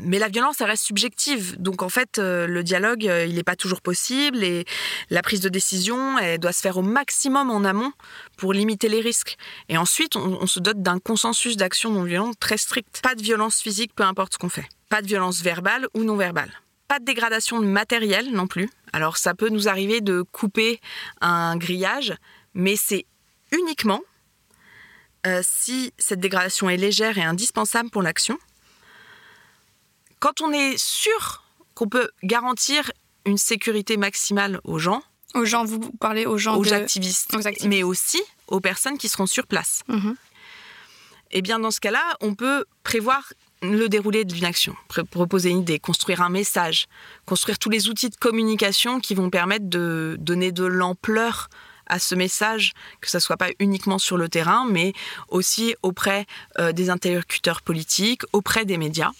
[0.00, 1.60] Mais la violence, reste subjective.
[1.60, 4.64] Donc en fait, euh, le dialogue, euh, il n'est pas toujours possible et
[5.10, 7.92] la prise de décision, elle doit se faire au maximum en amont
[8.36, 9.36] pour limiter les risques.
[9.68, 13.00] Et ensuite, on, se dote d'un consensus d'action non violente très strict.
[13.02, 14.68] Pas de violence physique, peu importe ce qu'on fait.
[14.88, 16.52] Pas de violence verbale ou non verbale.
[16.86, 18.70] Pas de dégradation de matériel non plus.
[18.92, 20.80] Alors ça peut nous arriver de couper
[21.20, 22.14] un grillage,
[22.54, 23.04] mais c'est
[23.50, 24.00] uniquement
[25.26, 28.38] euh, si cette dégradation est légère et indispensable pour l'action
[30.20, 32.90] quand on est sûr qu'on peut garantir
[33.24, 35.02] une sécurité maximale aux gens,
[35.34, 39.46] aux gens, vous parlez aux gens, aux, activistes, mais aussi aux personnes qui seront sur
[39.46, 39.82] place.
[39.88, 40.16] Mhm.
[41.32, 44.74] Eh bien, dans ce cas-là, on peut prévoir le déroulé d'une action,
[45.10, 46.86] proposer une idée, construire un message,
[47.26, 51.48] construire tous les outils de communication qui vont permettre de donner de l'ampleur
[51.86, 54.92] à ce message, que ce soit pas uniquement sur le terrain, mais
[55.28, 56.26] aussi auprès
[56.58, 59.10] euh, des interlocuteurs politiques, auprès des médias.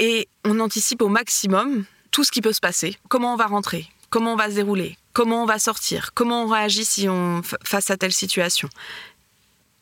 [0.00, 3.86] Et on anticipe au maximum tout ce qui peut se passer, comment on va rentrer,
[4.08, 7.90] comment on va se dérouler, comment on va sortir, comment on réagit si on face
[7.90, 8.70] à telle situation?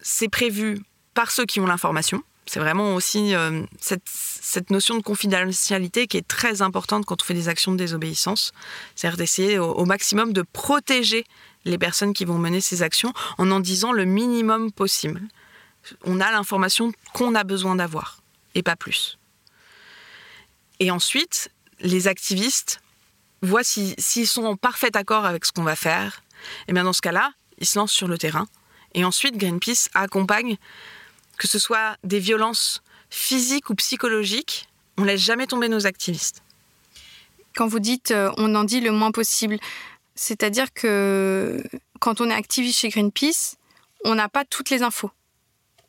[0.00, 0.82] C'est prévu
[1.14, 2.22] par ceux qui ont l'information.
[2.46, 7.34] C'est vraiment aussi euh, cette, notion de confidentialité qui est très importante quand on fait
[7.34, 8.52] des actions de désobéissance.
[8.96, 11.24] C'est-à-dire d'essayer au, maximum de protéger
[11.64, 15.20] les personnes qui vont mener ces actions en en disant le minimum possible.
[16.04, 18.22] On a l'information qu'on a besoin d'avoir
[18.54, 19.17] et pas plus.
[20.80, 22.80] Et ensuite, les activistes
[23.42, 26.22] voient s'ils sont en parfait accord avec ce qu'on va faire.
[26.66, 28.46] Et bien dans ce cas-là, ils se lancent sur le terrain.
[28.94, 30.56] Et ensuite, Greenpeace accompagne,
[31.36, 36.42] que ce soit des violences physiques ou psychologiques, on laisse jamais tomber nos activistes.
[37.54, 39.58] Quand vous dites euh, on en dit le moins possible,
[40.14, 41.62] c'est-à-dire que
[42.00, 43.56] quand on est activiste chez Greenpeace,
[44.04, 45.10] on n'a pas toutes les infos.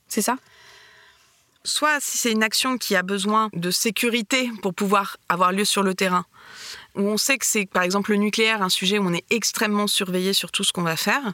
[0.08, 0.38] C'est ça?
[1.64, 5.84] Soit si c'est une action qui a besoin de sécurité pour pouvoir avoir lieu sur
[5.84, 6.26] le terrain,
[6.96, 9.88] où on sait que c'est par exemple le nucléaire, un sujet où on est extrêmement
[9.88, 11.34] surveillé sur tout ce qu'on va faire,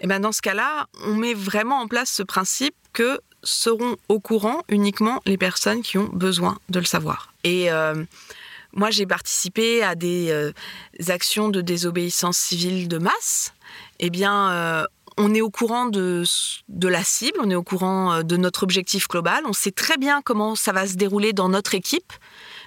[0.00, 3.96] et eh ben dans ce cas-là, on met vraiment en place ce principe que seront
[4.08, 7.32] au courant uniquement les personnes qui ont besoin de le savoir.
[7.44, 8.04] Et euh,
[8.72, 10.52] moi, j'ai participé à des euh,
[11.08, 13.54] actions de désobéissance civile de masse.
[14.00, 14.84] Eh bien, euh,
[15.16, 16.24] on est au courant de,
[16.68, 19.96] de, la cible, on est au courant euh, de notre objectif global, on sait très
[19.96, 22.12] bien comment ça va se dérouler dans notre équipe,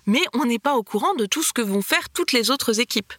[0.06, 2.80] mais on n'est pas au courant de tout ce que vont faire toutes les autres
[2.80, 3.14] équipes.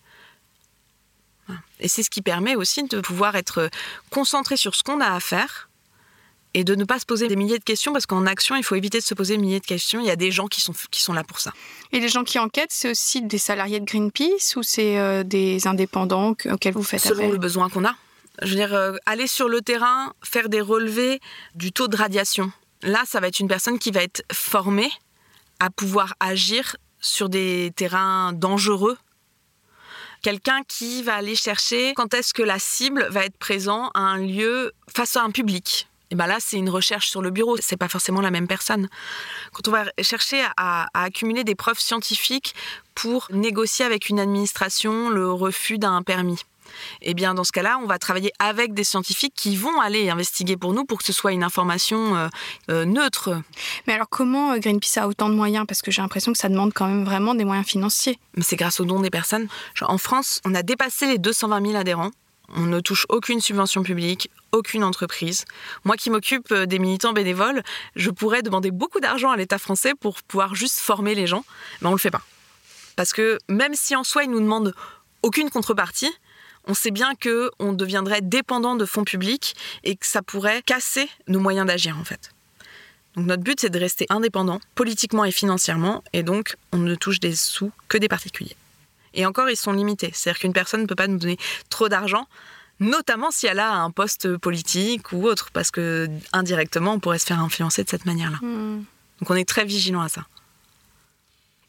[1.80, 3.70] Et c'est ce qui permet aussi de pouvoir être
[4.10, 5.68] concentré sur ce qu'on a à faire
[6.54, 8.74] et de ne pas se poser des milliers de questions parce qu'en action, il faut
[8.74, 10.00] éviter de se poser des milliers de questions.
[10.00, 11.52] Il y a des gens qui sont, qui sont là pour ça.
[11.92, 15.66] Et les gens qui enquêtent, c'est aussi des salariés de Greenpeace ou c'est euh, des
[15.66, 17.94] indépendants auxquels vous faites Selon le besoin qu'on a.
[18.42, 21.20] Je veux dire, euh, aller sur le terrain, faire des relevés
[21.54, 22.52] du taux de radiation.
[22.82, 24.90] Là, ça va être une personne qui va être formée
[25.60, 28.96] à pouvoir agir sur des terrains dangereux.
[30.22, 34.18] Quelqu'un qui va aller chercher quand est-ce que la cible va être présente à un
[34.18, 35.88] lieu face à un public.
[36.10, 38.88] Et ben là, c'est une recherche sur le bureau, c'est pas forcément la même personne.
[39.52, 42.54] Quand on va chercher à, à accumuler des preuves scientifiques
[42.94, 46.42] pour négocier avec une administration le refus d'un permis,
[47.02, 50.56] eh bien dans ce cas-là, on va travailler avec des scientifiques qui vont aller investiguer
[50.56, 52.28] pour nous pour que ce soit une information euh,
[52.70, 53.40] euh, neutre.
[53.86, 55.66] Mais alors comment euh, Greenpeace a autant de moyens?
[55.66, 58.18] Parce que j'ai l'impression que ça demande quand même vraiment des moyens financiers.
[58.40, 59.48] C'est grâce aux dons des personnes.
[59.82, 62.10] En France, on a dépassé les 220 000 adhérents.
[62.56, 65.44] On ne touche aucune subvention publique, aucune entreprise.
[65.84, 67.62] Moi qui m'occupe des militants bénévoles,
[67.94, 71.44] je pourrais demander beaucoup d'argent à l'État français pour pouvoir juste former les gens,
[71.82, 72.22] mais on ne le fait pas.
[72.96, 74.74] Parce que même si en soi, ils nous demandent
[75.22, 76.10] aucune contrepartie,
[76.68, 81.08] on sait bien que on deviendrait dépendant de fonds publics et que ça pourrait casser
[81.26, 82.30] nos moyens d'agir en fait.
[83.16, 87.20] Donc notre but c'est de rester indépendant politiquement et financièrement et donc on ne touche
[87.20, 88.56] des sous que des particuliers.
[89.14, 91.38] Et encore ils sont limités, c'est-à-dire qu'une personne ne peut pas nous donner
[91.70, 92.28] trop d'argent
[92.80, 97.26] notamment si elle a un poste politique ou autre, parce que indirectement, on pourrait se
[97.26, 98.38] faire influencer de cette manière-là.
[98.40, 98.84] Hmm.
[99.20, 100.26] Donc on est très vigilant à ça.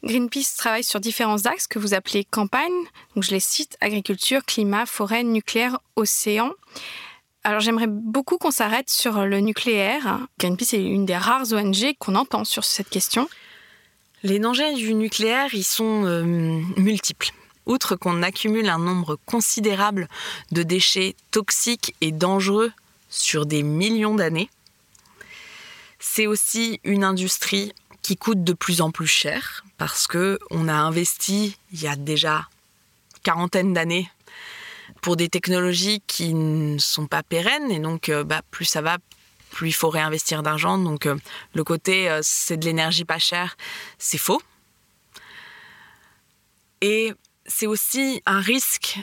[0.02, 2.72] Greenpeace travaille sur différents axes que vous appelez campagne.
[3.16, 6.52] Je les cite agriculture, climat, forêt, nucléaire, océan.
[7.44, 10.26] Alors j'aimerais beaucoup qu'on s'arrête sur le nucléaire.
[10.38, 13.28] Greenpeace est une des rares ONG qu'on entend sur cette question.
[14.22, 16.22] Les dangers du nucléaire, ils sont euh,
[16.76, 17.30] multiples.
[17.66, 20.08] Outre qu'on accumule un nombre considérable
[20.50, 22.72] de déchets toxiques et dangereux
[23.08, 24.50] sur des millions d'années,
[25.98, 30.74] c'est aussi une industrie qui coûte de plus en plus cher parce que on a
[30.74, 32.48] investi il y a déjà
[33.22, 34.10] quarantaine d'années
[35.02, 38.98] pour des technologies qui ne sont pas pérennes et donc euh, bah, plus ça va
[39.50, 40.78] plus il faut réinvestir d'argent.
[40.78, 41.16] Donc euh,
[41.54, 43.56] le côté euh, c'est de l'énergie pas chère
[43.98, 44.42] c'est faux.
[46.80, 47.12] Et
[47.46, 48.98] c'est aussi un risque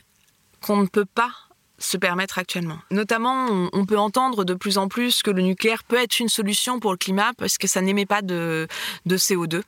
[0.62, 1.32] qu'on ne peut pas
[1.80, 2.80] se permettre actuellement.
[2.92, 6.80] Notamment, on, peut entendre de plus en plus que le nucléaire peut être une solution
[6.80, 8.68] pour le climat parce que ça n'émet pas de,
[9.08, 9.62] CO2.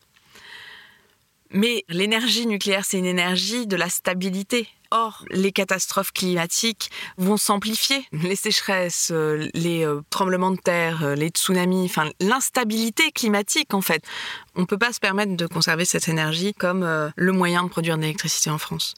[1.52, 4.67] Mais l'énergie nucléaire, c'est une énergie de la stabilité.
[4.91, 8.08] Or, les catastrophes climatiques vont s'amplifier.
[8.12, 13.82] Les sécheresses, euh, les euh, tremblements de terre, euh, les tsunamis, enfin l'instabilité climatique en
[13.82, 14.04] fait.
[14.56, 17.98] On ne peut pas se permettre de conserver cette énergie comme le moyen de produire
[17.98, 18.95] de l'électricité en France.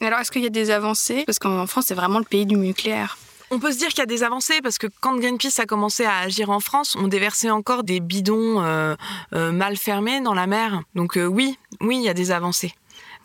[0.00, 1.24] Alors, est-ce qu'il y a des avancées?
[1.26, 3.18] Parce qu'en France, c'est vraiment le pays du nucléaire.
[3.50, 6.04] On peut se dire qu'il y a des avancées parce que quand Greenpeace a commencé
[6.04, 8.94] à agir en France, on déversait encore des bidons euh,
[9.32, 10.82] euh, mal fermés dans la mer.
[10.94, 12.74] Donc euh, oui, oui, il y a des avancées.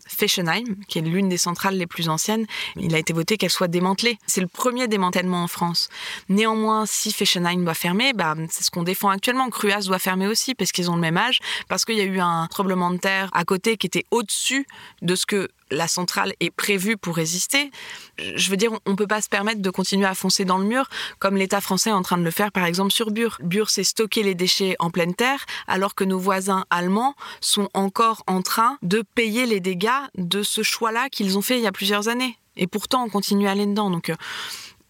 [0.08, 3.68] Fessenheim, qui est l'une des centrales les plus anciennes, il a été voté qu'elle soit
[3.68, 4.18] démantelée.
[4.28, 5.90] C'est le premier démantèlement en France.
[6.30, 9.50] Néanmoins, si Fessenheim doit fermer, bah, c'est ce qu'on défend actuellement.
[9.50, 12.20] Cruas doit fermer aussi parce qu'ils ont le même âge, parce qu'il y a eu
[12.20, 14.66] un tremblement de terre à côté qui était au-dessus
[15.02, 17.72] de ce que la centrale est prévue pour résister.
[18.18, 20.66] Je veux dire, on ne peut pas se permettre de continuer à foncer dans le
[20.66, 20.88] mur
[21.20, 23.38] comme l'État français est en train de le faire par exemple sur Bure.
[23.42, 28.24] Bure, c'est stocker les déchets en pleine terre alors que nos voisins allemands sont encore
[28.28, 31.72] en train de payer les dégâts de ce choix-là qu'ils ont fait il y a
[31.72, 32.38] plusieurs années.
[32.56, 33.90] Et pourtant, on continue à aller dedans.
[33.90, 34.16] Donc, euh,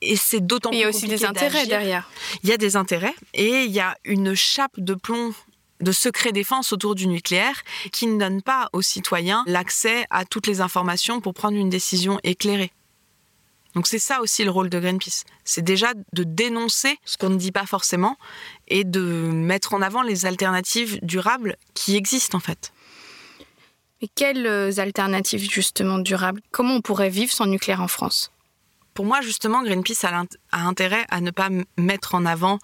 [0.02, 2.10] et c'est d'autant plus Il y a aussi des intérêts derrière.
[2.44, 5.34] Il y a des intérêts et il y a une chape de plomb
[5.80, 7.62] de secret défense autour du nucléaire
[7.92, 12.20] qui ne donne pas aux citoyens l'accès à toutes les informations pour prendre une décision
[12.24, 12.72] éclairée.
[13.76, 15.24] Donc c'est ça aussi le rôle de Greenpeace.
[15.44, 18.18] C'est déjà de dénoncer ce qu'on ne dit pas forcément
[18.68, 22.72] et de mettre en avant les alternatives durables qui existent en fait.
[24.04, 26.42] Mais quelles euh, alternatives justement durables?
[26.52, 28.34] Comment on pourrait vivre sans nucléaire en France?
[28.94, 32.60] Pour moi justement, Greenpeace a, a intérêt à ne pas mettre en avant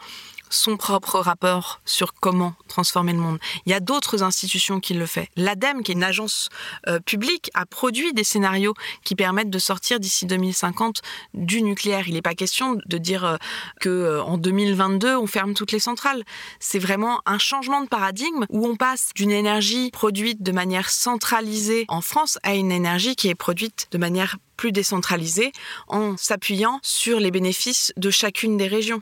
[0.50, 3.40] son propre rapport sur comment transformer le monde.
[3.66, 5.26] Il y a d'autres institutions qui le font.
[5.36, 6.50] L'ADEME, qui est une agence
[6.88, 11.02] euh, publique, a produit des scénarios qui permettent de sortir d'ici 2050
[11.34, 12.08] du nucléaire.
[12.08, 13.38] Il n'est pas question de dire euh,
[13.80, 16.24] que euh, en 2022 on ferme toutes les centrales.
[16.60, 21.86] C'est vraiment un changement de paradigme où on passe d'une énergie produite de manière centralisée
[21.88, 25.52] en France à une énergie qui est produite de manière plus décentralisée
[25.88, 29.02] en s'appuyant sur les bénéfices de chacune des régions.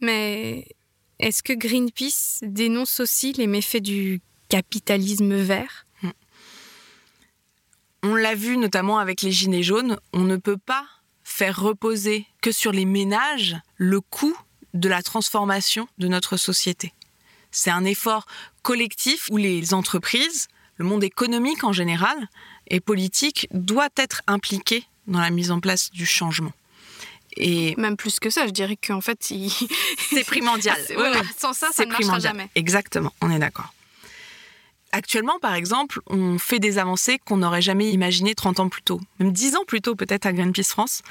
[0.00, 0.66] Mais
[1.18, 5.86] est-ce que Greenpeace dénonce aussi les méfaits du capitalisme vert?
[8.02, 10.86] On l'a vu notamment avec les Gilets jaunes, on ne peut pas
[11.24, 14.36] faire reposer que sur les ménages le coût
[14.74, 16.92] de la transformation de notre société.
[17.50, 18.26] C'est un effort
[18.62, 22.28] collectif où les entreprises, le monde économique en général
[22.68, 26.52] et politique doit être impliqué dans la mise en place du changement.
[27.36, 29.18] Et même plus que ça, je dirais qu'en fait,
[30.10, 30.76] c'est primordial.
[31.38, 32.48] Sans ça, ça ne marchera jamais.
[32.54, 33.72] Exactement, on est d'accord.
[34.92, 39.00] Actuellement, par exemple, on fait des avancées qu'on n'aurait jamais imaginées 30 ans plus tôt,
[39.18, 41.02] même 10 ans plus tôt peut-être à Greenpeace France.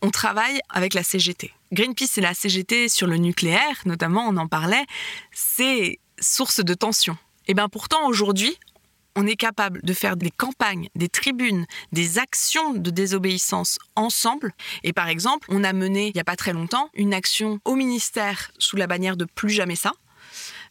[0.00, 1.52] On travaille avec la CGT.
[1.72, 4.84] Greenpeace et la CGT sur le nucléaire, notamment, on en parlait,
[5.32, 7.18] c'est source de tension.
[7.46, 8.56] Et bien pourtant, aujourd'hui,
[9.16, 14.52] on est capable de faire des campagnes, des tribunes, des actions de désobéissance ensemble.
[14.82, 17.74] Et par exemple, on a mené, il n'y a pas très longtemps, une action au
[17.74, 19.92] ministère sous la bannière de Plus jamais ça.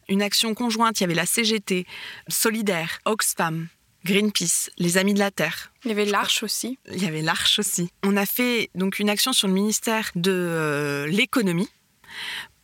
[0.08, 1.86] Une action conjointe, il y avait la CGT,
[2.28, 3.68] Solidaire, Oxfam,
[4.04, 5.72] Greenpeace, les Amis de la Terre.
[5.84, 6.78] Il y avait l'Arche aussi.
[6.92, 7.90] Il y avait l'Arche aussi.
[8.02, 11.70] On a fait donc une action sur le ministère de euh, l'économie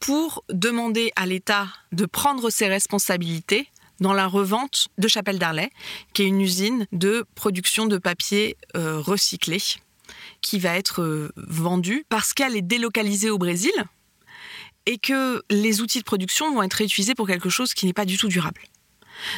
[0.01, 3.69] pour demander à l'État de prendre ses responsabilités
[4.01, 5.71] dans la revente de Chapelle d'Arlet,
[6.13, 9.59] qui est une usine de production de papier euh, recyclé,
[10.41, 13.73] qui va être euh, vendue parce qu'elle est délocalisée au Brésil
[14.87, 18.07] et que les outils de production vont être réutilisés pour quelque chose qui n'est pas
[18.07, 18.63] du tout durable.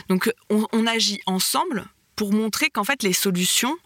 [0.09, 3.77] Donc on, on agit ensemble pour montrer qu'en fait les solutions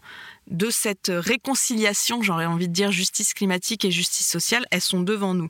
[0.47, 5.33] de cette réconciliation, j'aurais envie de dire justice climatique et justice sociale, elles sont devant
[5.33, 5.49] nous.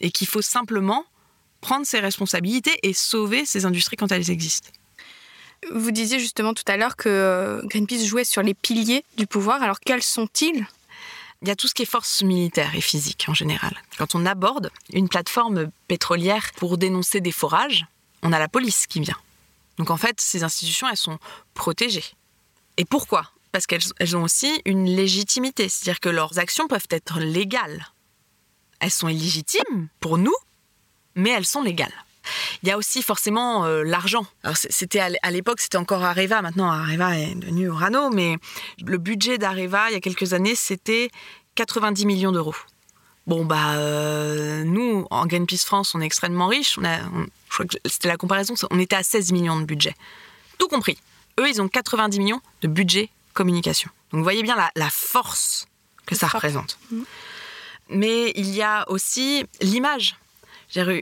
[0.00, 1.04] Et qu'il faut simplement
[1.64, 4.68] prendre ses responsabilités et sauver ces industries quand elles existent.
[5.72, 9.62] Vous disiez justement tout à l'heure que euh, Greenpeace jouait sur les piliers du pouvoir.
[9.62, 10.66] Alors quels sont-ils?
[11.40, 13.74] Il y a tout ce qui est force militaire et physique en général.
[13.96, 17.86] Quand on aborde une plateforme pétrolière pour dénoncer des forages,
[18.22, 19.18] on a la police qui vient.
[19.78, 21.18] Donc en fait, ces institutions, elles sont
[21.54, 22.12] protégées.
[22.76, 23.30] Et pourquoi?
[23.52, 27.86] Parce qu'elles ont aussi une légitimité, c'est-à-dire que leurs actions peuvent être légales.
[28.80, 30.36] Elles sont illégitimes pour nous,
[31.14, 31.92] mais elles sont légales.
[32.62, 34.26] Il y a aussi forcément euh, l'argent.
[34.42, 36.40] Alors c'était à l'époque, c'était encore Areva.
[36.42, 38.38] Maintenant, Areva est devenu Orano, mais
[38.84, 41.10] le budget d'Areva il y a quelques années, c'était
[41.56, 42.54] 90 millions d'euros.
[43.26, 46.78] Bon bah euh, nous en Greenpeace France, on est extrêmement riches.
[46.78, 49.94] On a, je crois que c'était la comparaison, on était à 16 millions de budget,
[50.58, 50.98] tout compris.
[51.40, 53.90] Eux, ils ont 90 millions de budget communication.
[54.10, 55.66] Donc vous voyez bien la, force
[56.06, 56.78] que ça représente.
[56.90, 57.02] Mmh.
[57.88, 60.16] Mais il y a aussi l'image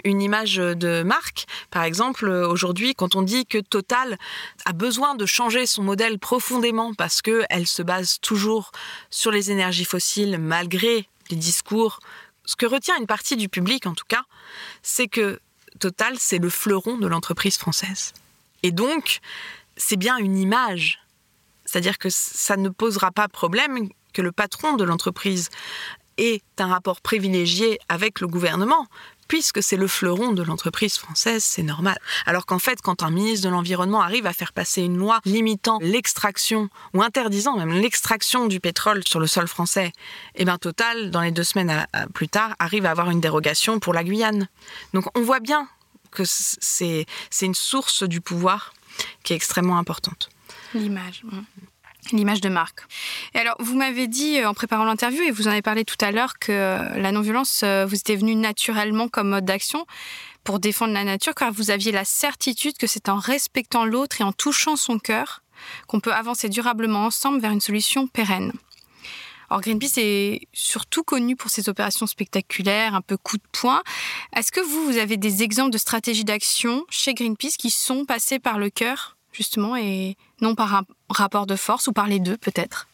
[0.04, 1.46] une image de marque.
[1.70, 4.18] Par exemple, aujourd'hui, quand on dit que Total
[4.64, 8.72] a besoin de changer son modèle profondément parce qu'elle se base toujours
[9.10, 12.00] sur les énergies fossiles malgré les discours,
[12.44, 14.24] ce que retient une partie du public en tout cas,
[14.82, 15.40] c'est que
[15.80, 18.12] Total, c'est le fleuron de l'entreprise française.
[18.62, 19.20] Et donc,
[19.76, 21.00] c'est bien une image.
[21.64, 25.48] C'est-à-dire que ça ne posera pas problème que le patron de l'entreprise
[26.18, 28.86] est un rapport privilégié avec le gouvernement,
[29.28, 31.98] puisque c'est le fleuron de l'entreprise française, c'est normal.
[32.26, 35.78] Alors qu'en fait, quand un ministre de l'Environnement arrive à faire passer une loi limitant
[35.80, 39.92] l'extraction, ou interdisant même l'extraction du pétrole sur le sol français,
[40.34, 43.94] eh bien Total, dans les deux semaines plus tard, arrive à avoir une dérogation pour
[43.94, 44.48] la Guyane.
[44.92, 45.66] Donc on voit bien
[46.10, 47.06] que c'est
[47.40, 48.74] une source du pouvoir
[49.22, 50.28] qui est extrêmement importante.
[50.74, 51.22] L'image.
[52.10, 52.80] L'image de marque.
[53.32, 55.96] Et alors, vous m'avez dit euh, en préparant l'interview, et vous en avez parlé tout
[56.00, 59.86] à l'heure, que la non-violence euh, vous était venue naturellement comme mode d'action
[60.42, 64.24] pour défendre la nature, car vous aviez la certitude que c'est en respectant l'autre et
[64.24, 65.42] en touchant son cœur
[65.86, 68.52] qu'on peut avancer durablement ensemble vers une solution pérenne.
[69.50, 73.82] Or, Greenpeace est surtout connu pour ses opérations spectaculaires, un peu coup de poing.
[74.34, 78.38] Est-ce que vous, vous avez des exemples de stratégies d'action chez Greenpeace qui sont passées
[78.38, 79.16] par le cœur?
[79.32, 82.88] Justement, et non par un rapport de force ou par les deux peut-être?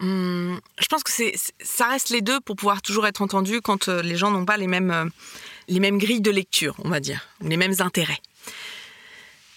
[0.00, 1.12] Hum, Je pense que
[1.62, 4.56] ça reste les deux pour pouvoir toujours être entendu quand euh, les gens n'ont pas
[4.56, 5.06] les mêmes, euh,
[5.68, 8.20] les mêmes grilles de lecture, on va dire, les mêmes intérêts.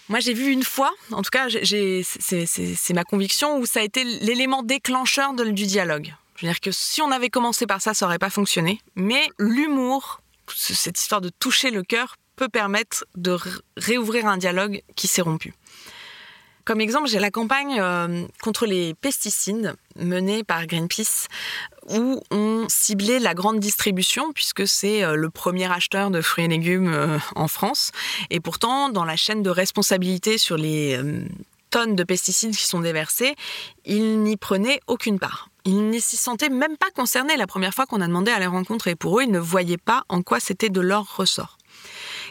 [0.08, 4.04] Moi, j'ai vu une fois, en tout cas, c'est, ma conviction, où ça a été
[4.04, 6.14] l'élément déclencheur du dialogue.
[6.36, 8.80] Je veux dire que si on avait commencé par ça, ça n'aurait pas fonctionné.
[8.94, 10.20] Mais l'humour,
[10.54, 13.36] cette histoire de toucher le cœur, peut permettre de
[13.76, 15.54] réouvrir un dialogue qui s'est rompu.
[16.66, 21.28] Comme exemple, j'ai la campagne euh, contre les pesticides menée par Greenpeace
[21.88, 26.48] où on ciblait la grande distribution puisque c'est euh, le premier acheteur de fruits et
[26.48, 27.92] légumes euh, en France.
[28.30, 31.00] Et pourtant, dans la chaîne de responsabilité sur les
[31.70, 33.36] tonnes de pesticides qui sont déversés,
[33.84, 35.50] ils n'y prenaient aucune part.
[35.66, 38.46] Ils ne s'y sentaient même pas concernés la première fois qu'on a demandé à les
[38.46, 38.96] rencontrer.
[38.96, 41.55] Pour eux, ils ne voyaient pas en quoi c'était de leur ressort.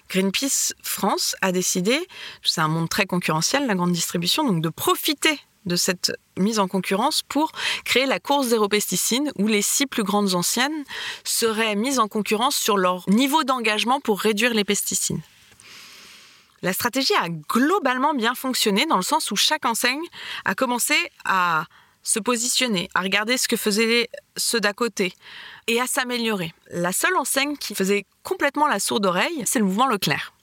[0.09, 2.07] Greenpeace France a décidé,
[2.43, 6.67] c'est un monde très concurrentiel, la grande distribution, donc de profiter de cette mise en
[6.67, 7.51] concurrence pour
[7.85, 10.83] créer la course zéro pesticide où les six plus grandes anciennes
[11.23, 15.19] seraient mises en concurrence sur leur niveau d'engagement pour réduire les pesticides.
[16.61, 20.05] La stratégie a globalement bien fonctionné dans le sens où chaque enseigne
[20.45, 21.65] a commencé à
[22.01, 25.13] se positionner, à regarder ce que faisaient ceux d'à côté
[25.67, 26.53] et à s'améliorer.
[26.69, 30.33] La seule enseigne qui faisait complètement la sourde oreille, c'est le mouvement Leclerc.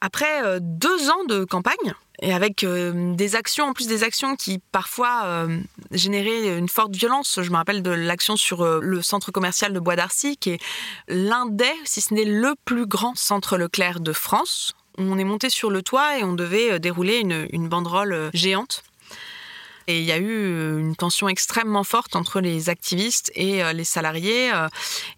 [0.00, 4.36] Après euh, deux ans de campagne, et avec euh, des actions, en plus des actions
[4.36, 5.58] qui parfois euh,
[5.90, 7.40] généraient une forte violence.
[7.42, 10.62] Je me rappelle de l'action sur le centre commercial de Bois d'Arcy, qui est
[11.08, 14.74] l'un des, si ce n'est le plus grand centre Leclerc de France.
[14.98, 18.82] On est monté sur le toit et on devait dérouler une banderole géante
[19.86, 23.72] et il y a eu euh, une tension extrêmement forte entre les activistes et euh,
[23.72, 24.68] les salariés, euh,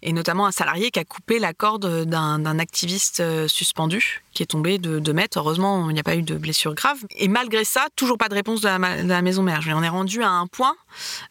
[0.01, 4.77] et notamment un salarié qui a coupé la corde d'un activiste suspendu, qui est tombé
[4.77, 5.37] de 2 mètres.
[5.37, 6.97] Heureusement, il n'y a pas eu de blessure grave.
[7.15, 9.61] Et malgré ça, toujours pas de réponse de la, maison mère.
[9.67, 10.75] On est rendu à un point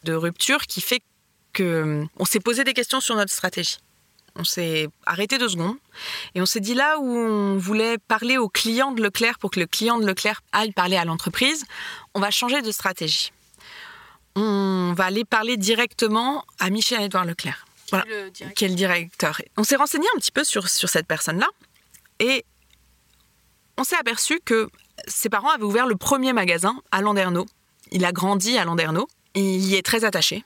[0.05, 1.03] de rupture qui fait
[1.53, 3.79] que on s'est posé des questions sur notre stratégie.
[4.37, 5.77] On s'est arrêté deux secondes
[6.35, 9.61] et on s'est dit là où on voulait parler au client de Leclerc pour que
[9.61, 11.65] le client de Leclerc aille parler à l'entreprise,
[12.15, 13.33] on va changer de stratégie.
[14.35, 17.67] On va aller parler directement à Michel-Édouard Leclerc,
[18.57, 19.41] qui est le directeur.
[19.59, 21.49] On s'est renseigné un petit peu sur, sur cette personne-là
[22.19, 22.45] et
[23.77, 24.71] on s'est aperçu que
[25.07, 27.47] ses parents avaient ouvert le premier magasin à Landerneau.
[27.91, 30.45] Il a grandi à Landerneau il y est très attaché.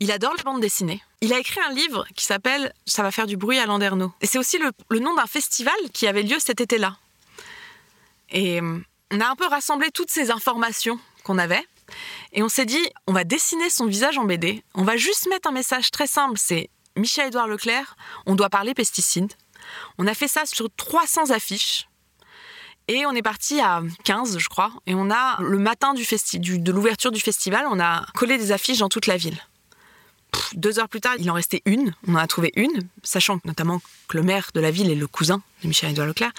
[0.00, 1.02] Il adore la bande dessinée.
[1.20, 4.12] Il a écrit un livre qui s'appelle Ça va faire du bruit à Landerneau.
[4.20, 6.96] Et c'est aussi le, nom d'un festival qui avait lieu cet été-là.
[8.30, 8.78] Et euh,
[9.10, 11.64] on a un peu rassemblé toutes ces informations qu'on avait.
[12.32, 14.62] Et on s'est dit, on va dessiner son visage en BD.
[14.74, 16.38] On va juste mettre un message très simple.
[16.38, 17.96] C'est Michel-Édouard Leclerc,
[18.26, 19.32] on doit parler pesticides.
[19.98, 21.88] On a fait ça sur 300 affiches.
[22.86, 24.72] Et on est parti à 15, je crois.
[24.86, 26.04] Et on a, le matin du
[26.58, 29.38] de l'ouverture du festival, on a collé des affiches dans toute la ville
[30.54, 31.94] deux heures plus tard, il en restait une.
[32.06, 35.06] On en a trouvé une, sachant notamment que le maire de la ville est le
[35.06, 36.32] cousin de Michel-Édouard Leclerc.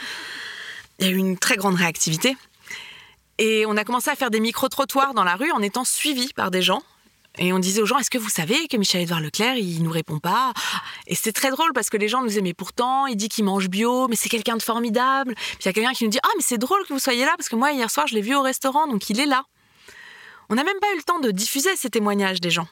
[0.99, 2.35] Il y a eu une très grande réactivité.
[3.37, 6.51] Et on a commencé à faire des micro-trottoirs dans la rue en étant suivis par
[6.51, 6.83] des gens.
[7.37, 10.19] Et on disait aux gens, est-ce que vous savez que Michel-Édouard Leclerc, il nous répond
[10.19, 10.51] pas?
[11.07, 13.45] Et c'est très drôle parce que les gens nous disaient, mais pourtant, il dit qu'il
[13.45, 15.35] mange bio, mais c'est quelqu'un de formidable.
[15.35, 17.23] Puis il y a quelqu'un qui nous dit, ah, mais c'est drôle que vous soyez
[17.23, 19.45] là parce que moi, hier soir, je l'ai vu au restaurant, donc il est là.
[20.49, 22.67] On n'a même pas eu le temps de diffuser ces témoignages des gens.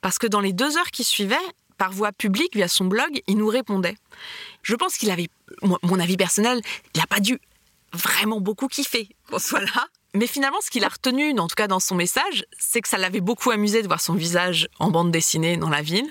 [0.00, 1.36] Parce que dans les deux heures qui suivaient,
[1.78, 3.96] par voie publique, via son blog, il nous répondait.
[4.62, 5.28] Je pense qu'il avait,
[5.62, 6.60] mon avis personnel,
[6.94, 7.40] il n'a pas dû
[7.92, 9.88] vraiment beaucoup kiffer qu'on soit là.
[10.14, 12.98] Mais finalement, ce qu'il a retenu, en tout cas dans son message, c'est que ça
[12.98, 16.08] l'avait beaucoup amusé de voir son visage en bande dessinée dans la ville,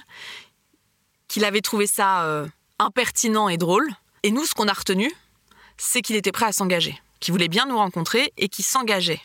[1.28, 2.48] qu'il avait trouvé ça euh,
[2.80, 3.88] impertinent et drôle.
[4.24, 5.12] Et nous, ce qu'on a retenu,
[5.78, 9.22] c'est qu'il était prêt à s'engager, qu'il voulait bien nous rencontrer et qu'il s'engageait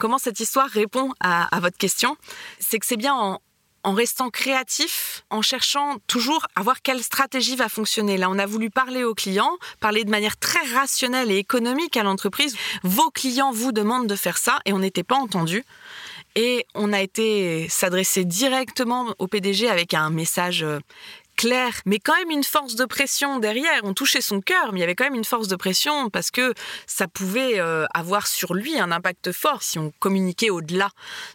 [0.00, 2.16] comment cette histoire répond à, votre question,
[2.58, 3.38] c'est que c'est bien
[3.82, 8.16] en restant créatif, en cherchant toujours à voir quelle stratégie va fonctionner.
[8.16, 12.02] Là, on a voulu parler aux clients, parler de manière très rationnelle et économique à
[12.02, 12.56] l'entreprise.
[12.82, 15.64] Vos clients vous demandent de faire ça et on n'était pas entendu.
[16.36, 20.78] Et on a été s'adresser directement au PDG avec un message euh,
[21.40, 23.80] clair, mais quand même une force de pression derrière.
[23.84, 26.30] On touchait son cœur, mais il y avait quand même une force de pression parce
[26.30, 26.52] que
[26.86, 30.90] ça pouvait euh, avoir sur lui un impact fort si on communiquait au-delà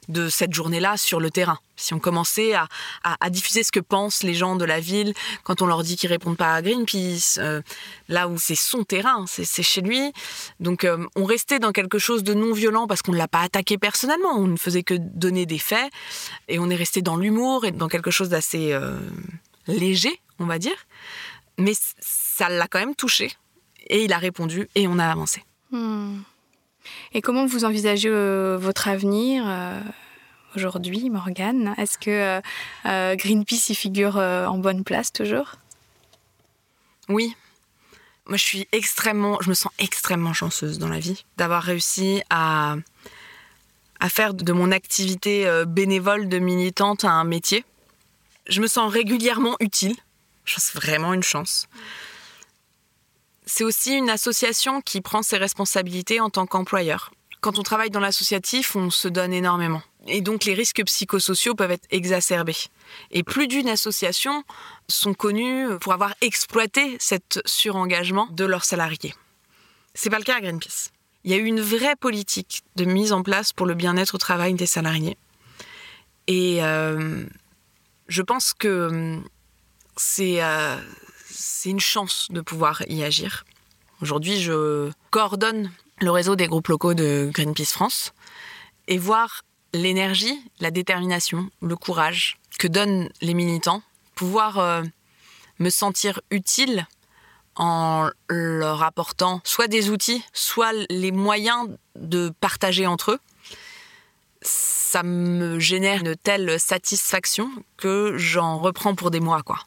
[0.07, 1.57] de cette journée-là sur le terrain.
[1.75, 2.67] Si on commençait à,
[3.29, 6.37] diffuser ce que pensent les gens de la ville quand on leur dit qu'ils répondent
[6.37, 7.61] pas à Greenpeace, euh,
[8.07, 10.13] là où c'est son terrain, c'est chez lui.
[10.59, 13.41] Donc euh, on restait dans quelque chose de non violent parce qu'on ne l'a pas
[13.41, 15.91] attaqué personnellement, on ne faisait que donner des faits
[16.47, 18.77] et on est resté dans l'humour et dans quelque chose d'assez
[19.67, 20.85] léger, on va dire,
[21.57, 23.31] mais ça l'a quand même touché.
[23.87, 25.43] Et il a répondu et on a avancé.
[25.71, 26.21] Hmm.
[27.13, 29.79] Et comment vous envisagez euh, votre avenir euh,
[30.55, 31.73] aujourd'hui, Morgane?
[31.77, 32.39] Est-ce que
[32.85, 35.55] euh, Greenpeace y figure en bonne place toujours?
[37.09, 37.35] Oui.
[38.27, 42.75] Moi, je suis extrêmement, je me sens extrêmement chanceuse dans la vie d'avoir réussi à,
[43.99, 47.63] à faire de mon activité bénévole de militante un métier
[48.47, 49.95] je me sens régulièrement utile.
[50.45, 51.67] C'est vraiment une chance.
[53.45, 57.11] C'est aussi une association qui prend ses responsabilités en tant qu'employeur.
[57.41, 59.83] Quand on travaille dans l'associatif, on se donne énormément.
[60.07, 62.55] Et donc les risques psychosociaux peuvent être exacerbés.
[63.11, 64.43] Et plus d'une association
[64.87, 69.13] sont connues pour avoir exploité cet surengagement de leurs salariés.
[69.93, 70.91] C'est pas le cas à Greenpeace.
[71.23, 74.19] Il y a eu une vraie politique de mise en place pour le bien-être au
[74.19, 75.17] travail des salariés.
[76.27, 77.25] Et euh,
[78.07, 79.23] je pense que hum,
[80.19, 80.77] euh,
[81.29, 83.45] c'est une chance de pouvoir y agir.
[84.01, 88.13] Aujourd'hui, je coordonne le réseau des groupes locaux de Greenpeace France
[88.87, 89.43] et voir
[89.73, 93.81] l'énergie, la détermination, le courage que donnent les militants,
[94.15, 94.83] pouvoir euh,
[95.59, 96.87] me sentir utile
[97.55, 103.19] en leur apportant soit des outils, soit les moyens de partager entre eux
[104.95, 109.59] ça me génère une telle satisfaction que j'en reprends pour des mois, quoi.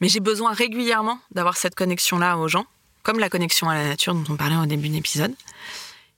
[0.00, 2.66] Mais j'ai besoin régulièrement d'avoir cette connexion-là aux gens,
[3.04, 5.36] comme la connexion à la nature dont on parlait au début de l'épisode.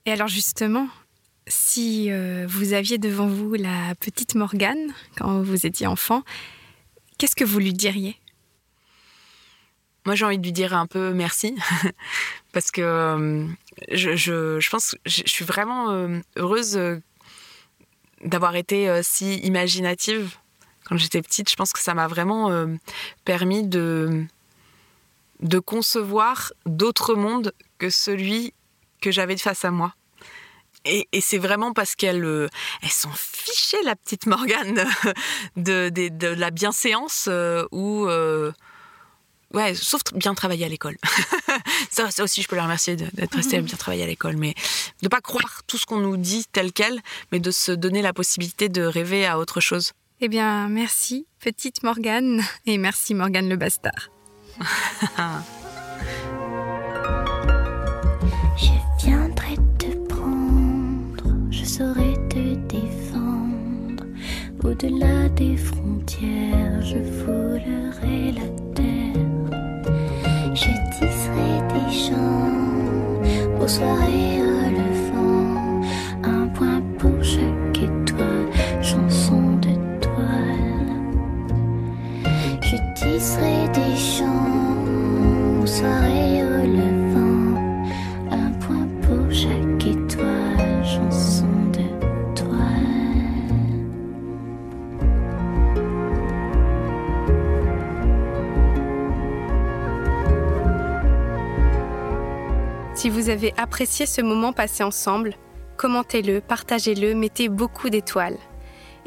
[0.06, 0.88] Et alors justement,
[1.46, 6.22] si euh, vous aviez devant vous la petite Morgane quand vous étiez enfant,
[7.18, 8.16] qu'est-ce que vous lui diriez?
[10.06, 11.54] Moi, j'ai envie de lui dire un peu merci,
[12.54, 13.46] parce que euh,
[13.92, 16.78] je, je, pense que je suis vraiment euh, heureuse
[18.24, 20.36] d'avoir été euh, si imaginative
[20.84, 21.50] quand j'étais petite.
[21.50, 22.66] Je pense que ça m'a vraiment euh,
[23.24, 24.26] permis de,
[25.64, 28.52] concevoir d'autres mondes que celui
[29.00, 29.94] que j'avais face à moi.
[30.86, 32.48] Et, c'est vraiment parce qu'elle euh,
[32.90, 34.86] s'en fichait, la petite Morgane,
[35.56, 37.28] de, de, la bienséance
[37.72, 38.06] ou
[39.54, 40.96] ouais, sauf bien travailler à l'école.
[41.90, 44.54] ça, aussi, je peux la remercier d'être restée à bien travailler à l'école, mais
[45.02, 47.00] de pas croire tout ce qu'on nous dit tel quel,
[47.32, 49.92] mais de se donner la possibilité de rêver à autre chose.
[50.20, 54.10] Eh bien, merci, petite Morgane, et merci Morgane le bastard.
[58.56, 58.70] je
[59.04, 64.04] viendrai te prendre, je saurai te défendre.
[64.62, 68.73] Au-delà des frontières, je foulerai la
[73.66, 74.43] soleil.
[103.34, 105.34] Avez apprécié ce moment passé ensemble,
[105.76, 108.38] commentez-le, partagez-le, mettez beaucoup d'étoiles.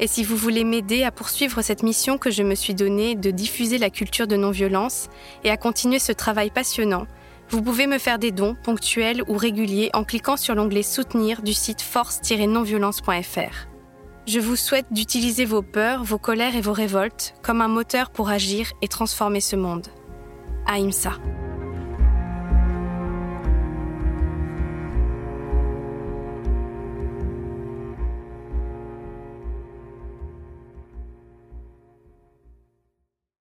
[0.00, 3.30] Et si vous voulez m'aider à poursuivre cette mission que je me suis donnée de
[3.30, 5.08] diffuser la culture de non-violence
[5.44, 7.06] et à continuer ce travail passionnant,
[7.48, 11.54] vous pouvez me faire des dons ponctuels ou réguliers en cliquant sur l'onglet Soutenir du
[11.54, 13.66] site force-nonviolence.fr.
[14.26, 18.28] Je vous souhaite d'utiliser vos peurs, vos colères et vos révoltes comme un moteur pour
[18.28, 19.88] agir et transformer ce monde.
[20.66, 21.14] Aïmsa.